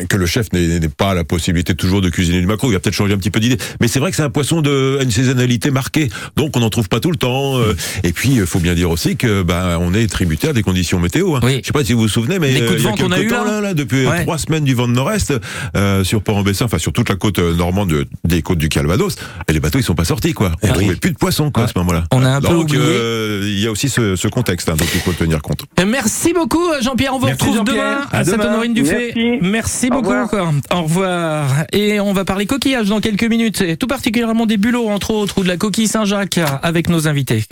[0.08, 2.68] que le chef n'ait pas la possibilité toujours de cuisiner du macro.
[2.68, 3.56] Il va peut-être changer un petit peu d'idée.
[3.80, 6.10] Mais c'est vrai que c'est un poisson de à une saisonnalité marquée.
[6.36, 7.58] Donc, on n'en trouve pas tout le temps.
[7.58, 11.00] euh, et puis, il faut bien dire aussi que, bah, on est tributaire des conditions
[11.00, 11.36] météo.
[11.36, 11.40] hein.
[11.42, 11.60] Oui.
[11.62, 12.52] Je sais pas si vous vous souvenez, mais
[12.98, 13.60] Euh, qu'on a eu temps, là.
[13.60, 14.22] là, depuis Ouais.
[14.22, 15.32] trois semaines du vent de nord-est
[15.76, 19.16] euh, sur Port-en-Bessin, enfin sur toute la côte euh, normande de- des côtes du Calvados.
[19.48, 20.52] Et les bateaux ils sont pas sortis quoi.
[20.62, 22.04] On trouvait plus de poissons quoi à ce moment-là.
[22.12, 22.78] On a un peu Donc oublié.
[22.82, 25.62] euh, il y a aussi ce, ce contexte hein, dont il faut tenir compte.
[25.78, 28.36] Euh, Merci beaucoup Jean-Pierre, on vous Merci, retrouve demain À à demain.
[28.36, 29.12] Sainte-Honorine-du-Fait.
[29.16, 29.38] Merci.
[29.42, 30.08] Merci Au beaucoup.
[30.10, 30.28] revoir.
[30.28, 30.50] quoi.
[30.72, 31.46] Au revoir.
[31.72, 35.38] Et on va parler coquillage dans quelques minutes, et tout particulièrement des bulots entre autres
[35.38, 37.44] ou de la coquille Saint-Jacques avec nos invités.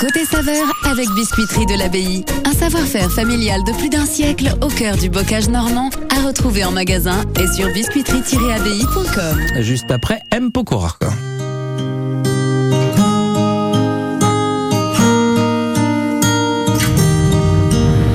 [0.00, 2.24] Côté saveur avec Biscuiterie de l'Abbaye.
[2.44, 6.72] Un savoir-faire familial de plus d'un siècle au cœur du bocage normand à retrouver en
[6.72, 9.62] magasin et sur biscuiterie-abbaye.com.
[9.62, 10.50] Juste après M.
[10.50, 10.96] Pokora.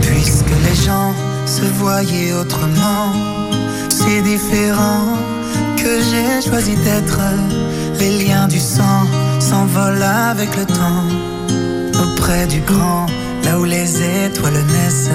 [0.01, 1.13] Puisque les gens
[1.45, 3.13] se voyaient autrement,
[3.89, 5.18] c'est différent
[5.78, 7.20] que j'ai choisi d'être.
[7.99, 9.05] Les liens du sang
[9.39, 11.37] s'envolent avec le temps.
[12.18, 13.05] Auprès du grand,
[13.43, 15.11] là où les étoiles naissent,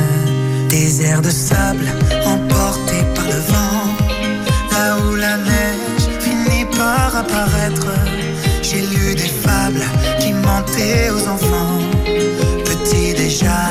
[0.69, 1.87] des airs de sable
[2.25, 3.85] emportés par le vent.
[4.71, 7.89] Là où la neige finit par apparaître,
[8.63, 9.85] j'ai lu des fables
[10.21, 11.81] qui mentaient aux enfants.
[12.65, 13.71] Petit déjà,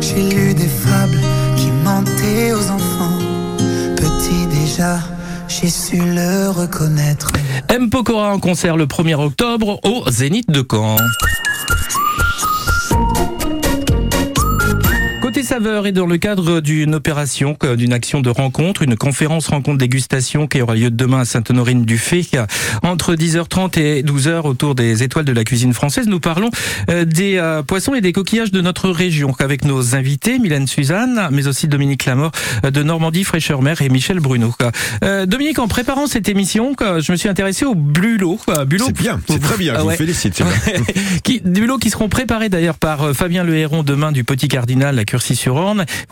[0.00, 1.18] j'ai lu des fables
[1.56, 3.18] qui mentaient aux enfants.
[3.96, 4.98] Petit déjà,
[5.48, 7.32] j'ai su le reconnaître.
[7.68, 7.90] M.
[7.90, 10.96] Pokora en concert le 1er octobre au Zénith de Caen.
[15.58, 20.62] Et dans le cadre d'une opération, d'une action de rencontre, une conférence rencontre dégustation qui
[20.62, 22.28] aura lieu demain à Sainte-Honorine-du-Fay
[22.84, 26.06] entre 10h30 et 12h autour des étoiles de la cuisine française.
[26.06, 26.50] Nous parlons
[26.90, 31.28] euh, des euh, poissons et des coquillages de notre région avec nos invités, Mylène Suzanne,
[31.32, 32.30] mais aussi Dominique Lamort
[32.64, 34.54] euh, de Normandie Fraîcheur Mer et Michel Bruno.
[35.26, 38.38] Dominique, en préparant cette émission, je me suis intéressé au bulot.
[38.66, 40.40] Bulot C'est bien, c'est très bien, je Ah vous félicite.
[41.24, 44.96] qui, des bulots qui seront préparés d'ailleurs par Fabien Le Héron demain du Petit Cardinal
[44.98, 45.47] à Curcy-sur-Orne.
[45.47, 45.47] Il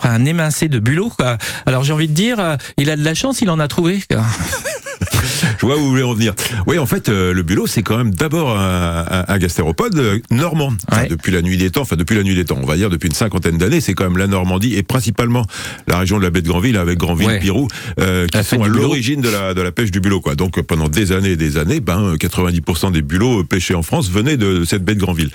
[0.03, 1.13] Un émincé de bulots.
[1.17, 1.39] quoi.
[1.67, 4.03] Alors j'ai envie de dire, euh, il a de la chance, il en a trouvé.
[5.61, 6.35] Je vois où vous voulez en venir.
[6.67, 10.19] Oui, en fait, euh, le bulot, c'est quand même d'abord un, un, un gastéropode euh,
[10.31, 10.73] normand.
[10.91, 12.91] Enfin, Depuis la nuit des temps, enfin depuis la nuit des temps, on va dire
[12.91, 15.47] depuis une cinquantaine d'années, c'est quand même la Normandie et principalement
[15.87, 17.41] la région de la baie de Granville avec Granville, Ouais.
[17.41, 17.67] Pirou,
[18.01, 20.21] euh, qui La sont à l'origine de la, de la pêche du bulot.
[20.21, 20.35] Quoi.
[20.37, 23.75] Donc euh, pendant des années et des années, ben, euh, 90% des bulots euh, pêchés
[23.75, 25.31] en France venaient de, de cette baie de Granville.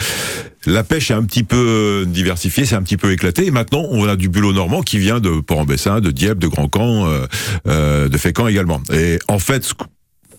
[0.68, 3.48] La pêche est un petit peu euh, diversifiée, c'est un petit peu éclaté.
[3.48, 7.08] Et maintenant, on a du bulot normand qui vient de Port-en-Bessin, de Dieppe, de Grand-Camp,
[7.08, 7.26] euh,
[7.68, 8.80] euh, de Fécamp également.
[8.94, 9.74] Et en fait, ce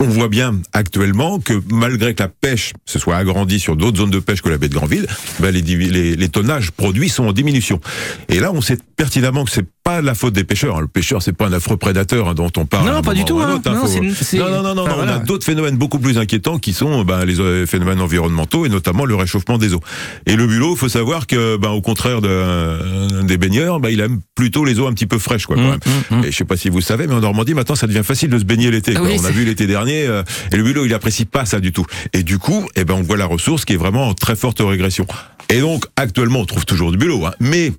[0.01, 4.11] on voit bien actuellement que malgré que la pêche se soit agrandie sur d'autres zones
[4.11, 5.07] de pêche que la baie de Granville,
[5.39, 7.81] ben les tonnages produits sont en diminution.
[8.29, 10.76] Et là, on sait pertinemment que c'est pas la faute des pêcheurs.
[10.76, 10.80] hein.
[10.83, 12.87] Le pêcheur, c'est pas un affreux prédateur hein, dont on parle.
[12.89, 13.61] Non, pas du tout, hein.
[13.64, 13.72] hein.
[13.72, 15.12] Non, Faut- non, non, non, non, enfin, voilà.
[15.12, 19.05] on a d'autres phénomènes beaucoup plus inquiétants qui sont ben, les phénomènes environnementaux et notamment
[19.05, 19.80] le réchauffement des eaux.
[20.26, 24.01] Et le bulot, faut savoir que, ben, au contraire de, euh, des baigneurs, ben, il
[24.01, 25.57] aime plutôt les eaux un petit peu fraîches, quoi.
[25.57, 25.62] Quand
[26.11, 26.24] même.
[26.24, 28.39] Et je sais pas si vous savez, mais en Normandie, maintenant, ça devient facile de
[28.39, 28.97] se baigner l'été.
[28.99, 30.22] Oui, on a vu l'été dernier, euh,
[30.53, 31.85] et le bulot, il apprécie pas ça du tout.
[32.12, 34.61] Et du coup, eh ben, on voit la ressource qui est vraiment en très forte
[34.61, 35.07] régression.
[35.49, 37.72] Et donc, actuellement, on trouve toujours du bulot, hein, mais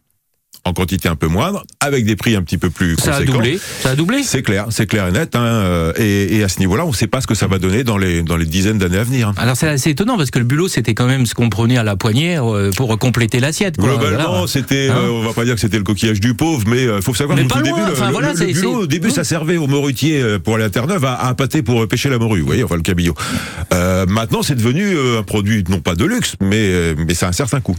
[0.66, 3.60] en quantité un peu moindre, avec des prix un petit peu plus Ça a doublé.
[3.82, 4.24] Ça a doublé.
[4.24, 5.36] C'est clair, c'est clair et net.
[5.36, 7.60] Hein, euh, et, et à ce niveau-là, on ne sait pas ce que ça va
[7.60, 9.34] donner dans les, dans les dizaines d'années à venir.
[9.36, 11.84] Alors c'est assez étonnant parce que le bulot c'était quand même ce qu'on prenait à
[11.84, 13.78] la poignée euh, pour compléter l'assiette.
[13.78, 16.84] Globalement, c'était, Hein euh, on va pas dire que c'était le coquillage du pauvre, mais
[16.84, 19.12] il faut savoir tout loin, début, le- enfin, le, voilà, le c'est- bulot, au début,
[19.12, 21.34] ça servait aux morutiers euh, pour aller à Terre-Neuve à, à
[21.66, 23.16] pour euh, pêcher la morue, vous voyez, enfin le cabillaud.
[23.74, 27.26] Euh, maintenant, c'est devenu euh, un produit non pas de luxe, mais euh, mais c'est
[27.26, 27.76] un certain coût.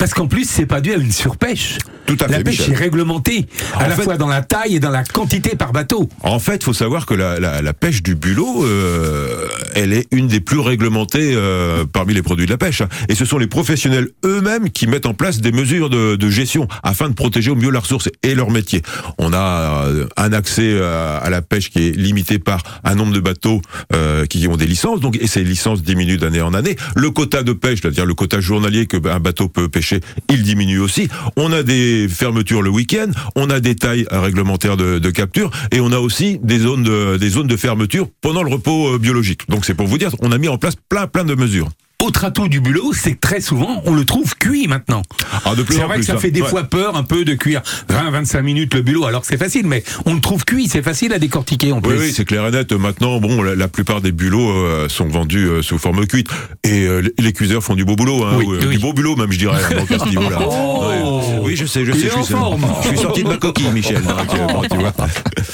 [0.00, 1.76] Parce qu'en plus, c'est pas dû à une surpêche.
[2.06, 2.72] Tout à La fait, pêche Michel.
[2.74, 5.72] est réglementée, à En la fait- fois dans la taille et dans la quantité par
[5.72, 6.08] bateau.
[6.22, 9.46] En fait, faut savoir que la, la, la pêche du bulot, euh,
[9.76, 12.82] elle est une des plus réglementées euh, parmi les produits de la pêche.
[13.08, 16.66] Et ce sont les professionnels eux-mêmes qui mettent en place des mesures de, de gestion
[16.82, 18.82] afin de protéger au mieux la ressource et leur métier.
[19.18, 23.12] On a euh, un accès à, à la pêche qui est limité par un nombre
[23.12, 23.60] de bateaux
[23.92, 26.76] euh, qui ont des licences, donc et ces licences diminuent d'année en année.
[26.96, 29.89] Le quota de pêche, c'est-à-dire le quota journalier que un bateau peut pêcher,
[30.28, 31.08] il diminue aussi.
[31.36, 35.80] On a des fermetures le week-end, on a des tailles réglementaires de, de capture et
[35.80, 39.48] on a aussi des zones de, des zones de fermeture pendant le repos euh, biologique.
[39.48, 41.68] Donc c'est pour vous dire, on a mis en place plein plein de mesures.
[42.00, 45.02] Autre atout du bulot, c'est que très souvent, on le trouve cuit maintenant.
[45.32, 46.18] Ah, C'est vrai plus, que ça hein.
[46.18, 46.48] fait des Ouais.
[46.48, 49.84] fois peur un peu de cuire 20-25 minutes le bulot, alors que c'est facile, mais
[50.06, 51.98] on le trouve cuit, c'est facile à décortiquer en Oui, plus.
[51.98, 52.72] oui, c'est clair et net.
[52.72, 56.28] Maintenant, bon, la, la plupart des bulots euh, sont vendus euh, sous forme cuite.
[56.64, 58.66] Et euh, les- cuiseurs font du beau boulot, hein, Oui, ou, oui.
[58.66, 60.38] du beau boulot même, je dirais, hein, donc à ce niveau-là.
[60.42, 61.40] Oh Ouais.
[61.42, 61.98] Oui, je sais, je sais.
[62.16, 62.66] Je suis, forme.
[62.82, 64.02] je suis sorti de ma coquille, Michel.
[64.02, 64.92] donc, euh, bon, tu vois.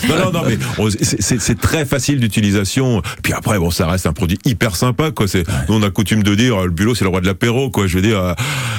[0.09, 0.57] Non, non, non, mais
[1.03, 3.03] c'est- très facile d'utilisation.
[3.23, 5.27] Puis après, bon, ça reste un produit hyper sympa, quoi.
[5.69, 7.87] Nous, on a coutume de dire, euh, le bulot, c'est le roi de l'apéro, quoi.
[7.87, 8.35] Je veux dire, euh,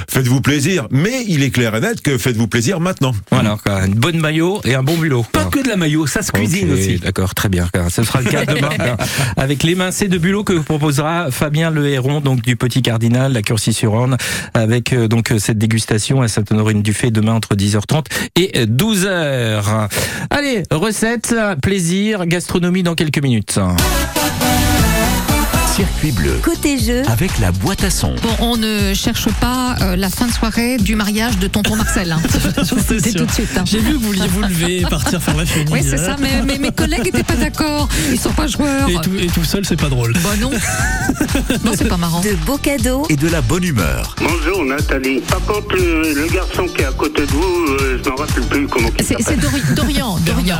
[0.09, 0.87] faites-vous plaisir.
[0.91, 3.13] Mais il est clair et net que faites-vous plaisir maintenant.
[3.31, 5.25] Voilà, quoi, une bonne maillot et un bon bulot.
[5.31, 6.97] Pas que de la maillot, ça se cuisine aussi.
[6.97, 7.67] D'accord, très bien.
[7.73, 7.89] quoi.
[7.89, 8.97] Ce sera le cas demain quoi,
[9.37, 13.41] avec l'émincé de bulot que vous proposera Fabien Le Héron, donc du Petit Cardinal, la
[13.41, 14.17] Curcy-sur-Orne,
[14.53, 18.05] avec euh, donc euh, cette dégustation à Sainte-Honorine-du-Fait demain entre 10h30
[18.35, 19.87] et 12h.
[20.29, 23.59] Allez, recette, plaisir, gastronomie dans quelques minutes.
[25.77, 26.33] Circuit bleu.
[26.43, 28.15] Côté jeu, Avec la boîte à son.
[28.15, 32.11] Bon, on ne cherche pas euh, la fin de soirée du mariage de tonton Marcel.
[32.11, 32.19] Hein.
[33.03, 33.49] Dis tout de suite.
[33.55, 33.61] hein.
[33.63, 35.67] J'ai vu que vous vouliez vous lever et partir faire la chenille.
[35.71, 37.87] Oui, c'est ça, mais, mais mes collègues n'étaient pas d'accord.
[38.11, 38.89] Ils sont pas joueurs.
[38.89, 40.13] Et tout, et tout seul, c'est pas drôle.
[40.23, 40.49] Bah non.
[41.63, 42.21] non, c'est pas marrant.
[42.21, 44.15] de beaux cadeaux, Et de la bonne humeur.
[44.19, 45.19] Bonjour Nathalie.
[45.29, 48.43] Par contre, le, le garçon qui est à côté de vous, euh, je m'en rappelle
[48.45, 49.39] plus comment il C'est.
[49.39, 50.17] Dori- Dorian.
[50.25, 50.57] Dorian.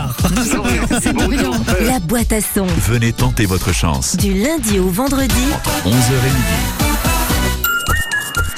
[1.02, 1.52] C'est Dorian.
[1.88, 4.16] la boîte à son, Venez tenter votre chance.
[4.16, 5.54] du lundi au vendredi, 11h et midi.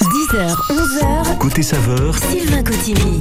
[0.00, 3.18] 10h, 11h, Côté saveur, Sylvain Cotigny.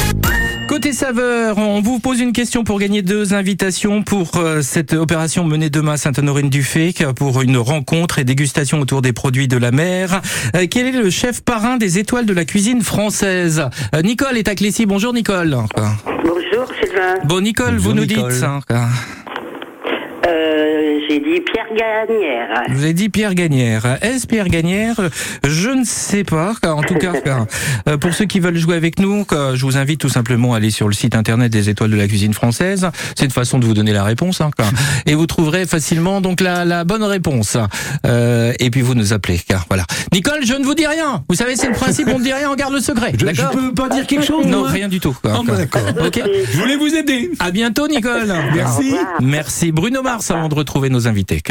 [0.67, 5.43] Côté saveur, on vous pose une question pour gagner deux invitations pour euh, cette opération
[5.43, 10.21] menée demain à Sainte-Honorine-du-Fait pour une rencontre et dégustation autour des produits de la mer.
[10.55, 13.63] Euh, quel est le chef parrain des étoiles de la cuisine française?
[13.93, 14.87] Euh, Nicole est à Clécy.
[14.87, 15.55] Bonjour Nicole.
[16.23, 17.19] Bonjour Sylvain.
[17.25, 18.17] Bon Nicole, vous nous dites.
[18.43, 18.59] hein,
[20.27, 22.63] Euh, J'ai dit Pierre Gagnère.
[22.69, 23.97] Je vous ai dit Pierre Gagnère.
[24.03, 24.95] Est-ce Pierre Gagnère?
[25.43, 26.53] Je ne sais pas.
[26.63, 27.13] En tout cas,
[27.87, 30.57] euh, pour ceux qui veulent jouer avec nous, car je vous invite tout simplement à
[30.57, 32.87] aller sur le site internet des Étoiles de la cuisine française.
[33.17, 34.51] C'est une façon de vous donner la réponse, hein,
[35.07, 37.57] et vous trouverez facilement donc la, la bonne réponse.
[38.05, 39.85] Euh, et puis vous nous appelez, car voilà.
[40.13, 41.23] Nicole, je ne vous dis rien.
[41.27, 42.07] Vous savez, c'est le principe.
[42.13, 43.13] On ne dit rien, on garde le secret.
[43.19, 45.15] Je, je peux pas dire quelque chose Non, rien du tout.
[45.19, 45.31] quoi.
[45.35, 45.81] Ah, bah, d'accord.
[46.05, 46.21] Ok.
[46.53, 47.31] Je voulais vous aider.
[47.39, 48.31] À bientôt, Nicole.
[48.53, 48.93] Merci.
[49.21, 51.41] Merci Bruno Mars avant de retrouver nos invités.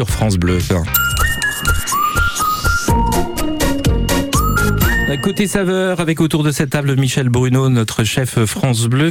[0.00, 0.58] Sur France Bleu.
[5.40, 9.10] Côté saveur, avec autour de cette table Michel Bruno, notre chef France Bleu,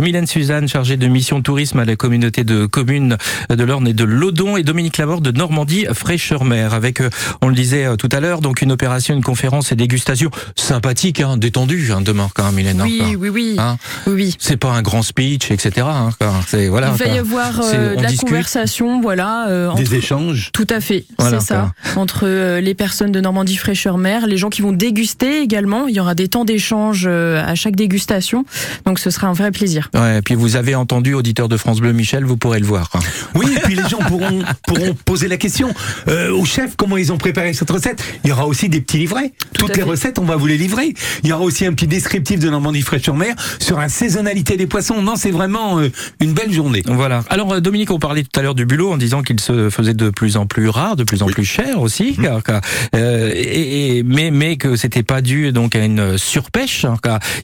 [0.00, 3.16] Mylène Suzanne, chargée de mission tourisme à la communauté de communes
[3.48, 7.10] de l'Orne et de l'Odon, et Dominique Lavore de Normandie Fraîcheur-Mer, avec, euh,
[7.42, 11.20] on le disait euh, tout à l'heure, donc une opération, une conférence et dégustation sympathique,
[11.20, 12.82] hein, détendue hein, demain quand même, Mylène.
[12.82, 13.54] Oui, hein, oui, oui.
[13.60, 13.76] hein.
[14.08, 14.36] Oui, oui.
[14.40, 15.86] C'est pas un grand speech, etc.
[15.88, 16.10] Hein,
[16.48, 16.90] c'est voilà.
[16.98, 18.28] Il va y avoir euh, de la discute.
[18.30, 19.48] conversation, voilà.
[19.48, 20.50] euh, entre- Des échanges.
[20.52, 21.72] Tout à fait, Voilà, c'est ça.
[21.94, 25.67] Entre euh, les personnes de Normandie Fraîcheur-Mer, les gens qui vont déguster également.
[25.88, 28.44] Il y aura des temps d'échange euh, à chaque dégustation.
[28.86, 29.90] Donc ce sera un vrai plaisir.
[29.94, 32.90] Ouais, et puis vous avez entendu, auditeur de France Bleu Michel, vous pourrez le voir.
[33.34, 35.72] Oui, et puis les gens pourront, pourront poser la question
[36.08, 38.02] euh, au chef comment ils ont préparé cette recette.
[38.24, 39.32] Il y aura aussi des petits livrets.
[39.54, 40.94] Toutes les recettes, on va vous les livrer.
[41.22, 45.02] Il y aura aussi un petit descriptif de Normandie fraîcheur-mer sur la saisonnalité des poissons.
[45.02, 45.88] Non, c'est vraiment euh,
[46.20, 46.82] une belle journée.
[46.86, 47.22] Voilà.
[47.28, 50.10] Alors Dominique, on parlait tout à l'heure du bulot en disant qu'il se faisait de
[50.10, 52.60] plus en plus rare, de plus en plus cher aussi, car- car,
[52.94, 56.86] euh, et, et- mais mais que c'était pas dû donc à une surpêche.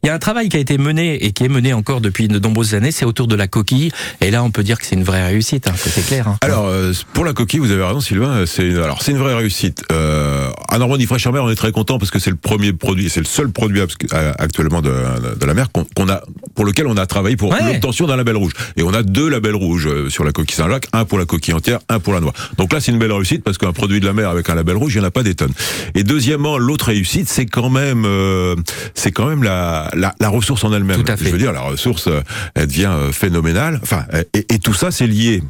[0.02, 2.28] il y a un travail qui a été mené et qui est mené encore depuis
[2.28, 3.90] de nombreuses années, c'est autour de la coquille.
[4.20, 5.66] Et là, on peut dire que c'est une vraie réussite.
[5.66, 6.28] Hein, c'est clair.
[6.28, 6.36] hein.
[6.42, 8.44] Alors euh, pour la coquille, vous avez raison, Sylvain.
[8.46, 9.82] C'est alors c'est une vraie réussite.
[9.90, 13.18] Euh, à Normandie Fraîcheur-Mer, on est très content parce que c'est le premier produit, c'est
[13.20, 14.92] le seul produit euh, actuellement de,
[15.40, 16.22] de la mer qu'on a,
[16.54, 17.58] pour lequel on a travaillé pour Ouais.
[17.72, 18.52] l'obtention d'un label rouge.
[18.76, 21.54] Et on a deux labels rouges euh, sur la coquille Saint-Jacques, un pour la coquille
[21.54, 22.32] entière, un pour la noix.
[22.58, 24.76] Donc là, c'est une belle réussite parce qu'un produit de la mer avec un label
[24.76, 25.52] rouge, il n'y en a pas des tonnes.
[25.94, 28.56] Et deuxièmement, l'autre réussite, c'est quand même, euh,
[28.94, 30.98] c'est quand même la, la, la ressource en elle-même.
[31.26, 32.20] Je veux dire, la ressource, euh,
[32.54, 33.78] elle devient euh, phénoménale.
[33.82, 35.42] Enfin, et, et tout ça, c'est lié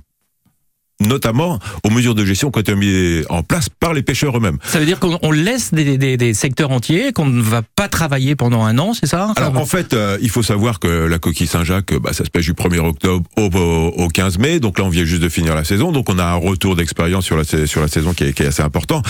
[1.00, 4.58] notamment aux mesures de gestion qui ont été mises en place par les pêcheurs eux-mêmes.
[4.64, 7.88] Ça veut dire qu'on on laisse des, des, des secteurs entiers, qu'on ne va pas
[7.88, 9.32] travailler pendant un an, c'est ça?
[9.36, 12.46] Alors en fait, euh, il faut savoir que la coquille Saint-Jacques, bah, ça se pêche
[12.46, 14.60] du 1er octobre au, au, au 15 mai.
[14.60, 15.92] Donc là, on vient juste de finir la saison.
[15.92, 18.46] Donc on a un retour d'expérience sur la, sur la saison qui est, qui est
[18.46, 19.02] assez important.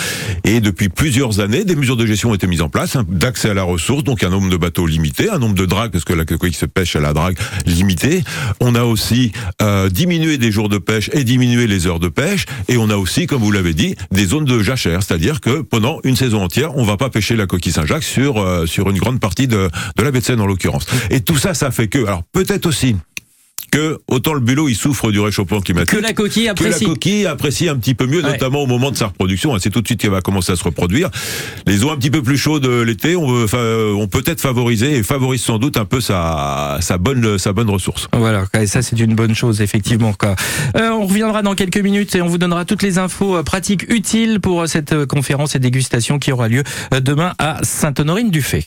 [0.45, 3.51] Et depuis plusieurs années, des mesures de gestion ont été mises en place, hein, d'accès
[3.51, 6.13] à la ressource, donc un nombre de bateaux limité, un nombre de dragues, parce que
[6.13, 8.23] la coquille se pêche à la drague limitée.
[8.61, 9.33] On a aussi
[9.63, 12.47] euh, diminué des jours de pêche et diminué les heures de pêche.
[12.69, 16.01] Et on a aussi, comme vous l'avez dit, des zones de jachère, c'est-à-dire que pendant
[16.05, 19.21] une saison entière, on va pas pêcher la coquille Saint-Jacques sur euh, sur une grande
[19.21, 20.87] partie de, de la baie de Seine en l'occurrence.
[21.11, 22.97] Et tout ça, ça fait que, alors peut-être aussi
[23.75, 26.79] que autant le bulot il souffre du réchauffement climatique Que la coquille apprécie.
[26.81, 28.31] que la coquille apprécie un petit peu mieux Ouais.
[28.31, 30.57] notamment au moment de sa reproduction hein, c'est tout de suite qu'elle va commencer à
[30.57, 31.11] se reproduire
[31.67, 33.59] les eaux un petit peu plus chaudes euh, l'été on veut fa-
[33.97, 37.69] on peut être favoriser et favorise sans doute un peu sa sa bonne sa bonne
[37.71, 40.13] ressource Voilà, et ça c'est une bonne chose effectivement.
[40.13, 40.37] quoi.
[40.77, 43.85] Euh, on reviendra dans quelques minutes et on vous donnera toutes les infos euh, pratiques
[43.91, 46.63] utiles pour euh, cette euh, conférence et dégustation qui aura lieu
[46.93, 48.67] euh, demain à Sainte-Honorine-du-Fait.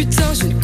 [0.00, 0.59] Putain, je ne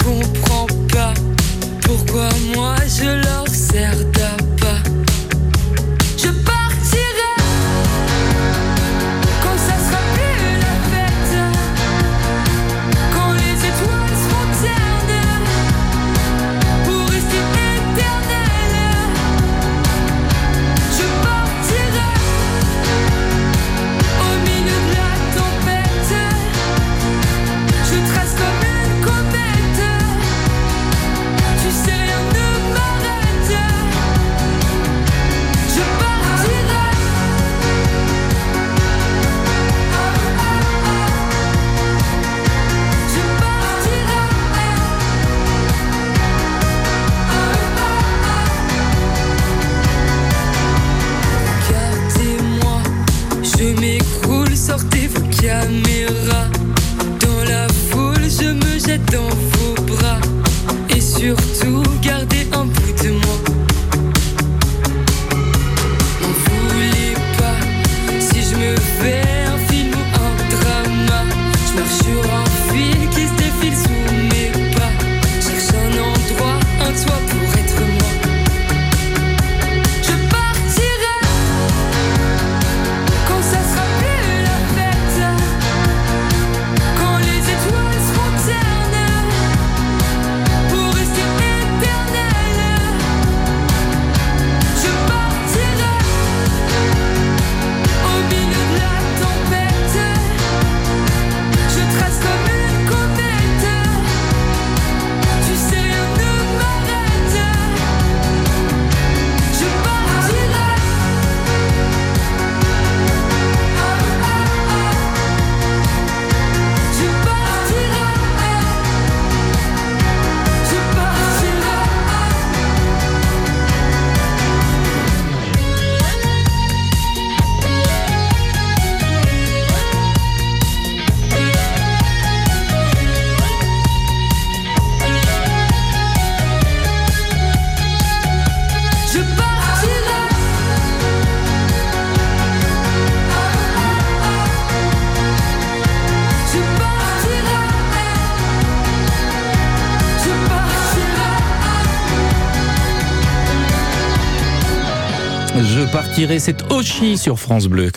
[155.96, 157.90] je partirai, c'est Oshi sur France Bleu.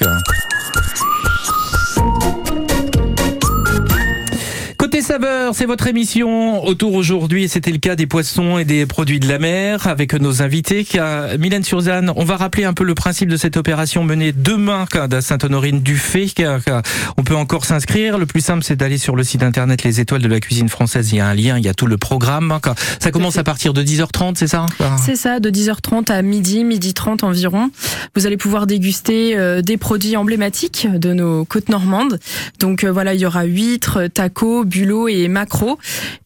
[5.10, 5.18] Quoi.
[5.18, 6.64] Côté saveur, c'est votre émission.
[6.66, 10.41] Autour aujourd'hui, c'était le cas des poissons et des produits de la mer avec nos
[10.41, 10.86] invités.
[11.39, 15.22] Mylène Surzane, on va rappeler un peu le principe de cette opération menée demain à
[15.22, 16.32] Sainte-Honorine-du-Fay.
[16.32, 16.82] car, car
[17.18, 18.18] On peut encore s'inscrire.
[18.18, 21.12] Le plus simple, c'est d'aller sur le site internet Les Étoiles de la Cuisine Française.
[21.12, 22.60] Il y a un lien, il y a tout le programme.
[22.99, 24.66] Ça commence à partir de 10h30, c'est ça?
[25.03, 27.72] C'est ça, de 10h30 à midi, midi 30 environ.
[28.16, 32.20] Vous allez pouvoir déguster euh, des produits emblématiques de nos côtes normandes.
[32.60, 35.78] Donc euh, voilà, il y aura huîtres, tacos, bulots et macros.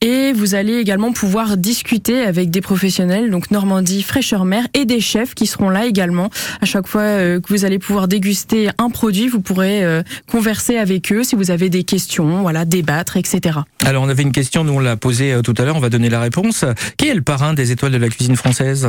[0.01, 4.99] Et vous allez également pouvoir discuter avec des professionnels, donc Normandie, Fraîcheur Mer, et des
[4.99, 6.29] chefs qui seront là également.
[6.61, 10.77] À chaque fois euh, que vous allez pouvoir déguster un produit, vous pourrez euh, converser
[10.77, 13.59] avec eux si vous avez des questions, voilà, débattre, etc.
[13.85, 15.89] Alors, on avait une question, nous on l'a posée euh, tout à l'heure, on va
[15.89, 16.65] donner la réponse.
[16.97, 18.87] Qui est le parrain des Étoiles de la Cuisine Française?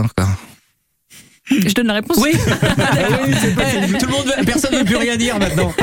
[1.50, 2.32] Je donne la réponse Oui,
[3.98, 5.72] Tout le monde, personne ne veut plus rien dire maintenant.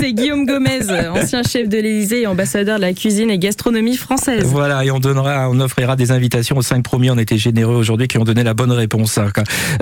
[0.00, 0.80] C'est Guillaume Gomez,
[1.10, 4.42] ancien chef de l'Élysée et ambassadeur de la cuisine et gastronomie française.
[4.44, 7.10] Voilà, et on donnera, on offrira des invitations aux cinq premiers.
[7.12, 9.18] On était généreux aujourd'hui qui ont donné la bonne réponse.
[9.18, 9.30] hein.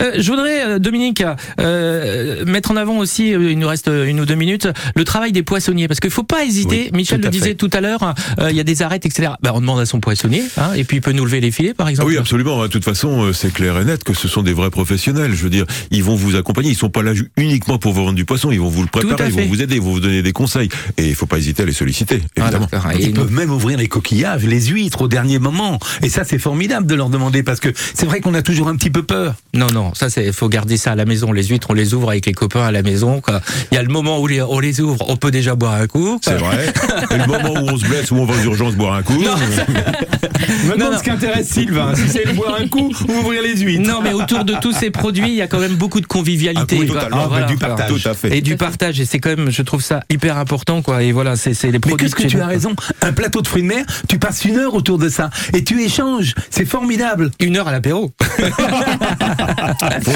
[0.00, 1.22] Euh, je voudrais, euh, Dominique,
[1.60, 5.42] euh, mettre en avant aussi, il nous reste une ou deux minutes, le travail des
[5.42, 6.90] poissonniers, parce qu'il faut pas hésiter.
[6.92, 9.30] Oui, Michel le disait tout à l'heure, euh, il y a des arêtes, etc.
[9.42, 11.72] Ben, on demande à son poissonnier, hein, et puis il peut nous lever les filets,
[11.74, 12.10] par Ah exemple.
[12.10, 12.62] oui, absolument.
[12.62, 15.32] De toute façon, c'est clair et net que ce sont des vrais professionnels.
[15.34, 16.70] Je veux dire, ils vont vous accompagner.
[16.70, 18.50] Ils sont pas là uniquement pour vous vendre du poisson.
[18.50, 20.68] Ils vont vous le préparer, ils vont vous aider, ils vont vous donner des conseils.
[20.98, 22.68] Et il faut pas hésiter à les solliciter, évidemment.
[22.98, 25.78] Ils peuvent même ouvrir les coquillages, les huîtres au dernier moment.
[26.02, 28.74] Et ça, c'est formidable de leur demander parce que c'est vrai qu'on a toujours un
[28.76, 29.34] petit peu peur.
[29.54, 31.30] Non, non, ça c'est, faut garder ça à la maison.
[31.32, 33.20] Les huîtres, on les ouvre avec les copains à la maison.
[33.20, 33.40] quoi.
[33.70, 35.86] Il y a le moment où les- on les ouvre, on peut déjà boire un
[35.86, 36.18] coup.
[36.24, 36.72] C'est vrai.
[37.12, 39.22] Et le moment où on se blesse, où on va aux urgences boire un coup.
[40.66, 43.88] Maintenant, ce qui intéresse Sylvain, si c'est de boire un coup ou ouvrir les huîtres.
[43.88, 46.78] Non, mais autour de tous ces produits, il y a quand même beaucoup de convivialité.
[46.80, 47.08] Ah.
[47.28, 47.88] Voilà, Ah, du partage.
[47.90, 48.02] voilà.
[48.02, 48.36] Tout à fait.
[48.36, 49.00] Et du partage.
[49.00, 51.02] Et c'est quand même, je trouve ça hyper important, quoi.
[51.02, 52.06] Et voilà, c'est, c'est les Mais produits.
[52.06, 52.74] qu'est-ce que tu as raison?
[53.02, 55.80] Un plateau de fruits de mer, tu passes une heure autour de ça et tu
[55.82, 56.34] échanges.
[56.50, 57.30] C'est formidable.
[57.40, 58.12] Une heure à l'apéro.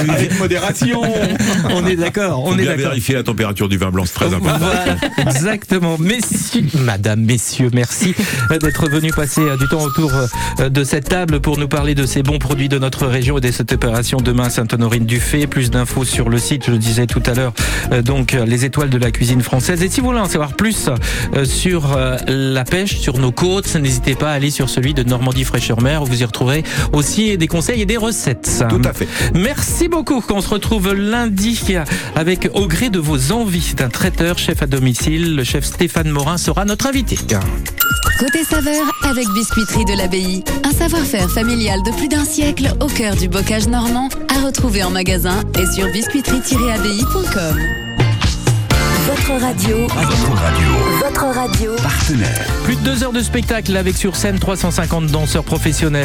[0.09, 1.03] Avec modération.
[1.71, 2.43] on est d'accord.
[2.45, 2.91] Faut On est bien d'accord.
[2.91, 4.59] vérifier la température du vin blanc, c'est très important.
[4.59, 4.97] Voilà,
[5.31, 5.97] exactement.
[5.99, 8.15] Messieurs, madame, messieurs, merci
[8.51, 10.13] d'être venus passer du temps autour
[10.61, 13.41] euh, de cette table pour nous parler de ces bons produits de notre région et
[13.41, 15.49] de cette opération demain Sainte-Honorine-du-Fay.
[15.49, 17.53] Plus d'infos sur le site, je le disais tout à l'heure,
[17.91, 19.83] euh, donc euh, les étoiles de la cuisine française.
[19.83, 20.89] Et si vous voulez en savoir plus
[21.35, 25.03] euh, sur euh, la pêche, sur nos côtes, n'hésitez pas à aller sur celui de
[25.03, 26.63] Normandie Fraîcheur Mer où vous y retrouverez
[26.93, 28.65] aussi des conseils et des recettes.
[28.69, 29.09] Tout à fait.
[29.35, 30.23] Merci beaucoup.
[30.31, 31.61] On se retrouve lundi
[32.15, 35.35] avec au gré de vos envies d'un traiteur chef à domicile.
[35.35, 37.19] Le chef Stéphane Morin sera notre invité.
[38.19, 40.43] Côté saveur avec Biscuiterie de l'Abbaye.
[40.65, 44.91] Un savoir-faire familial de plus d'un siècle au cœur du bocage normand à retrouver en
[44.91, 47.61] magasin et sur biscuiterie-abbaye.com.
[49.07, 49.77] Votre radio.
[49.83, 50.69] Votre radio.
[51.01, 51.73] Votre radio.
[51.83, 52.47] Partenaire.
[52.65, 56.05] Plus de deux heures de spectacle avec sur scène 350 danseurs professionnels.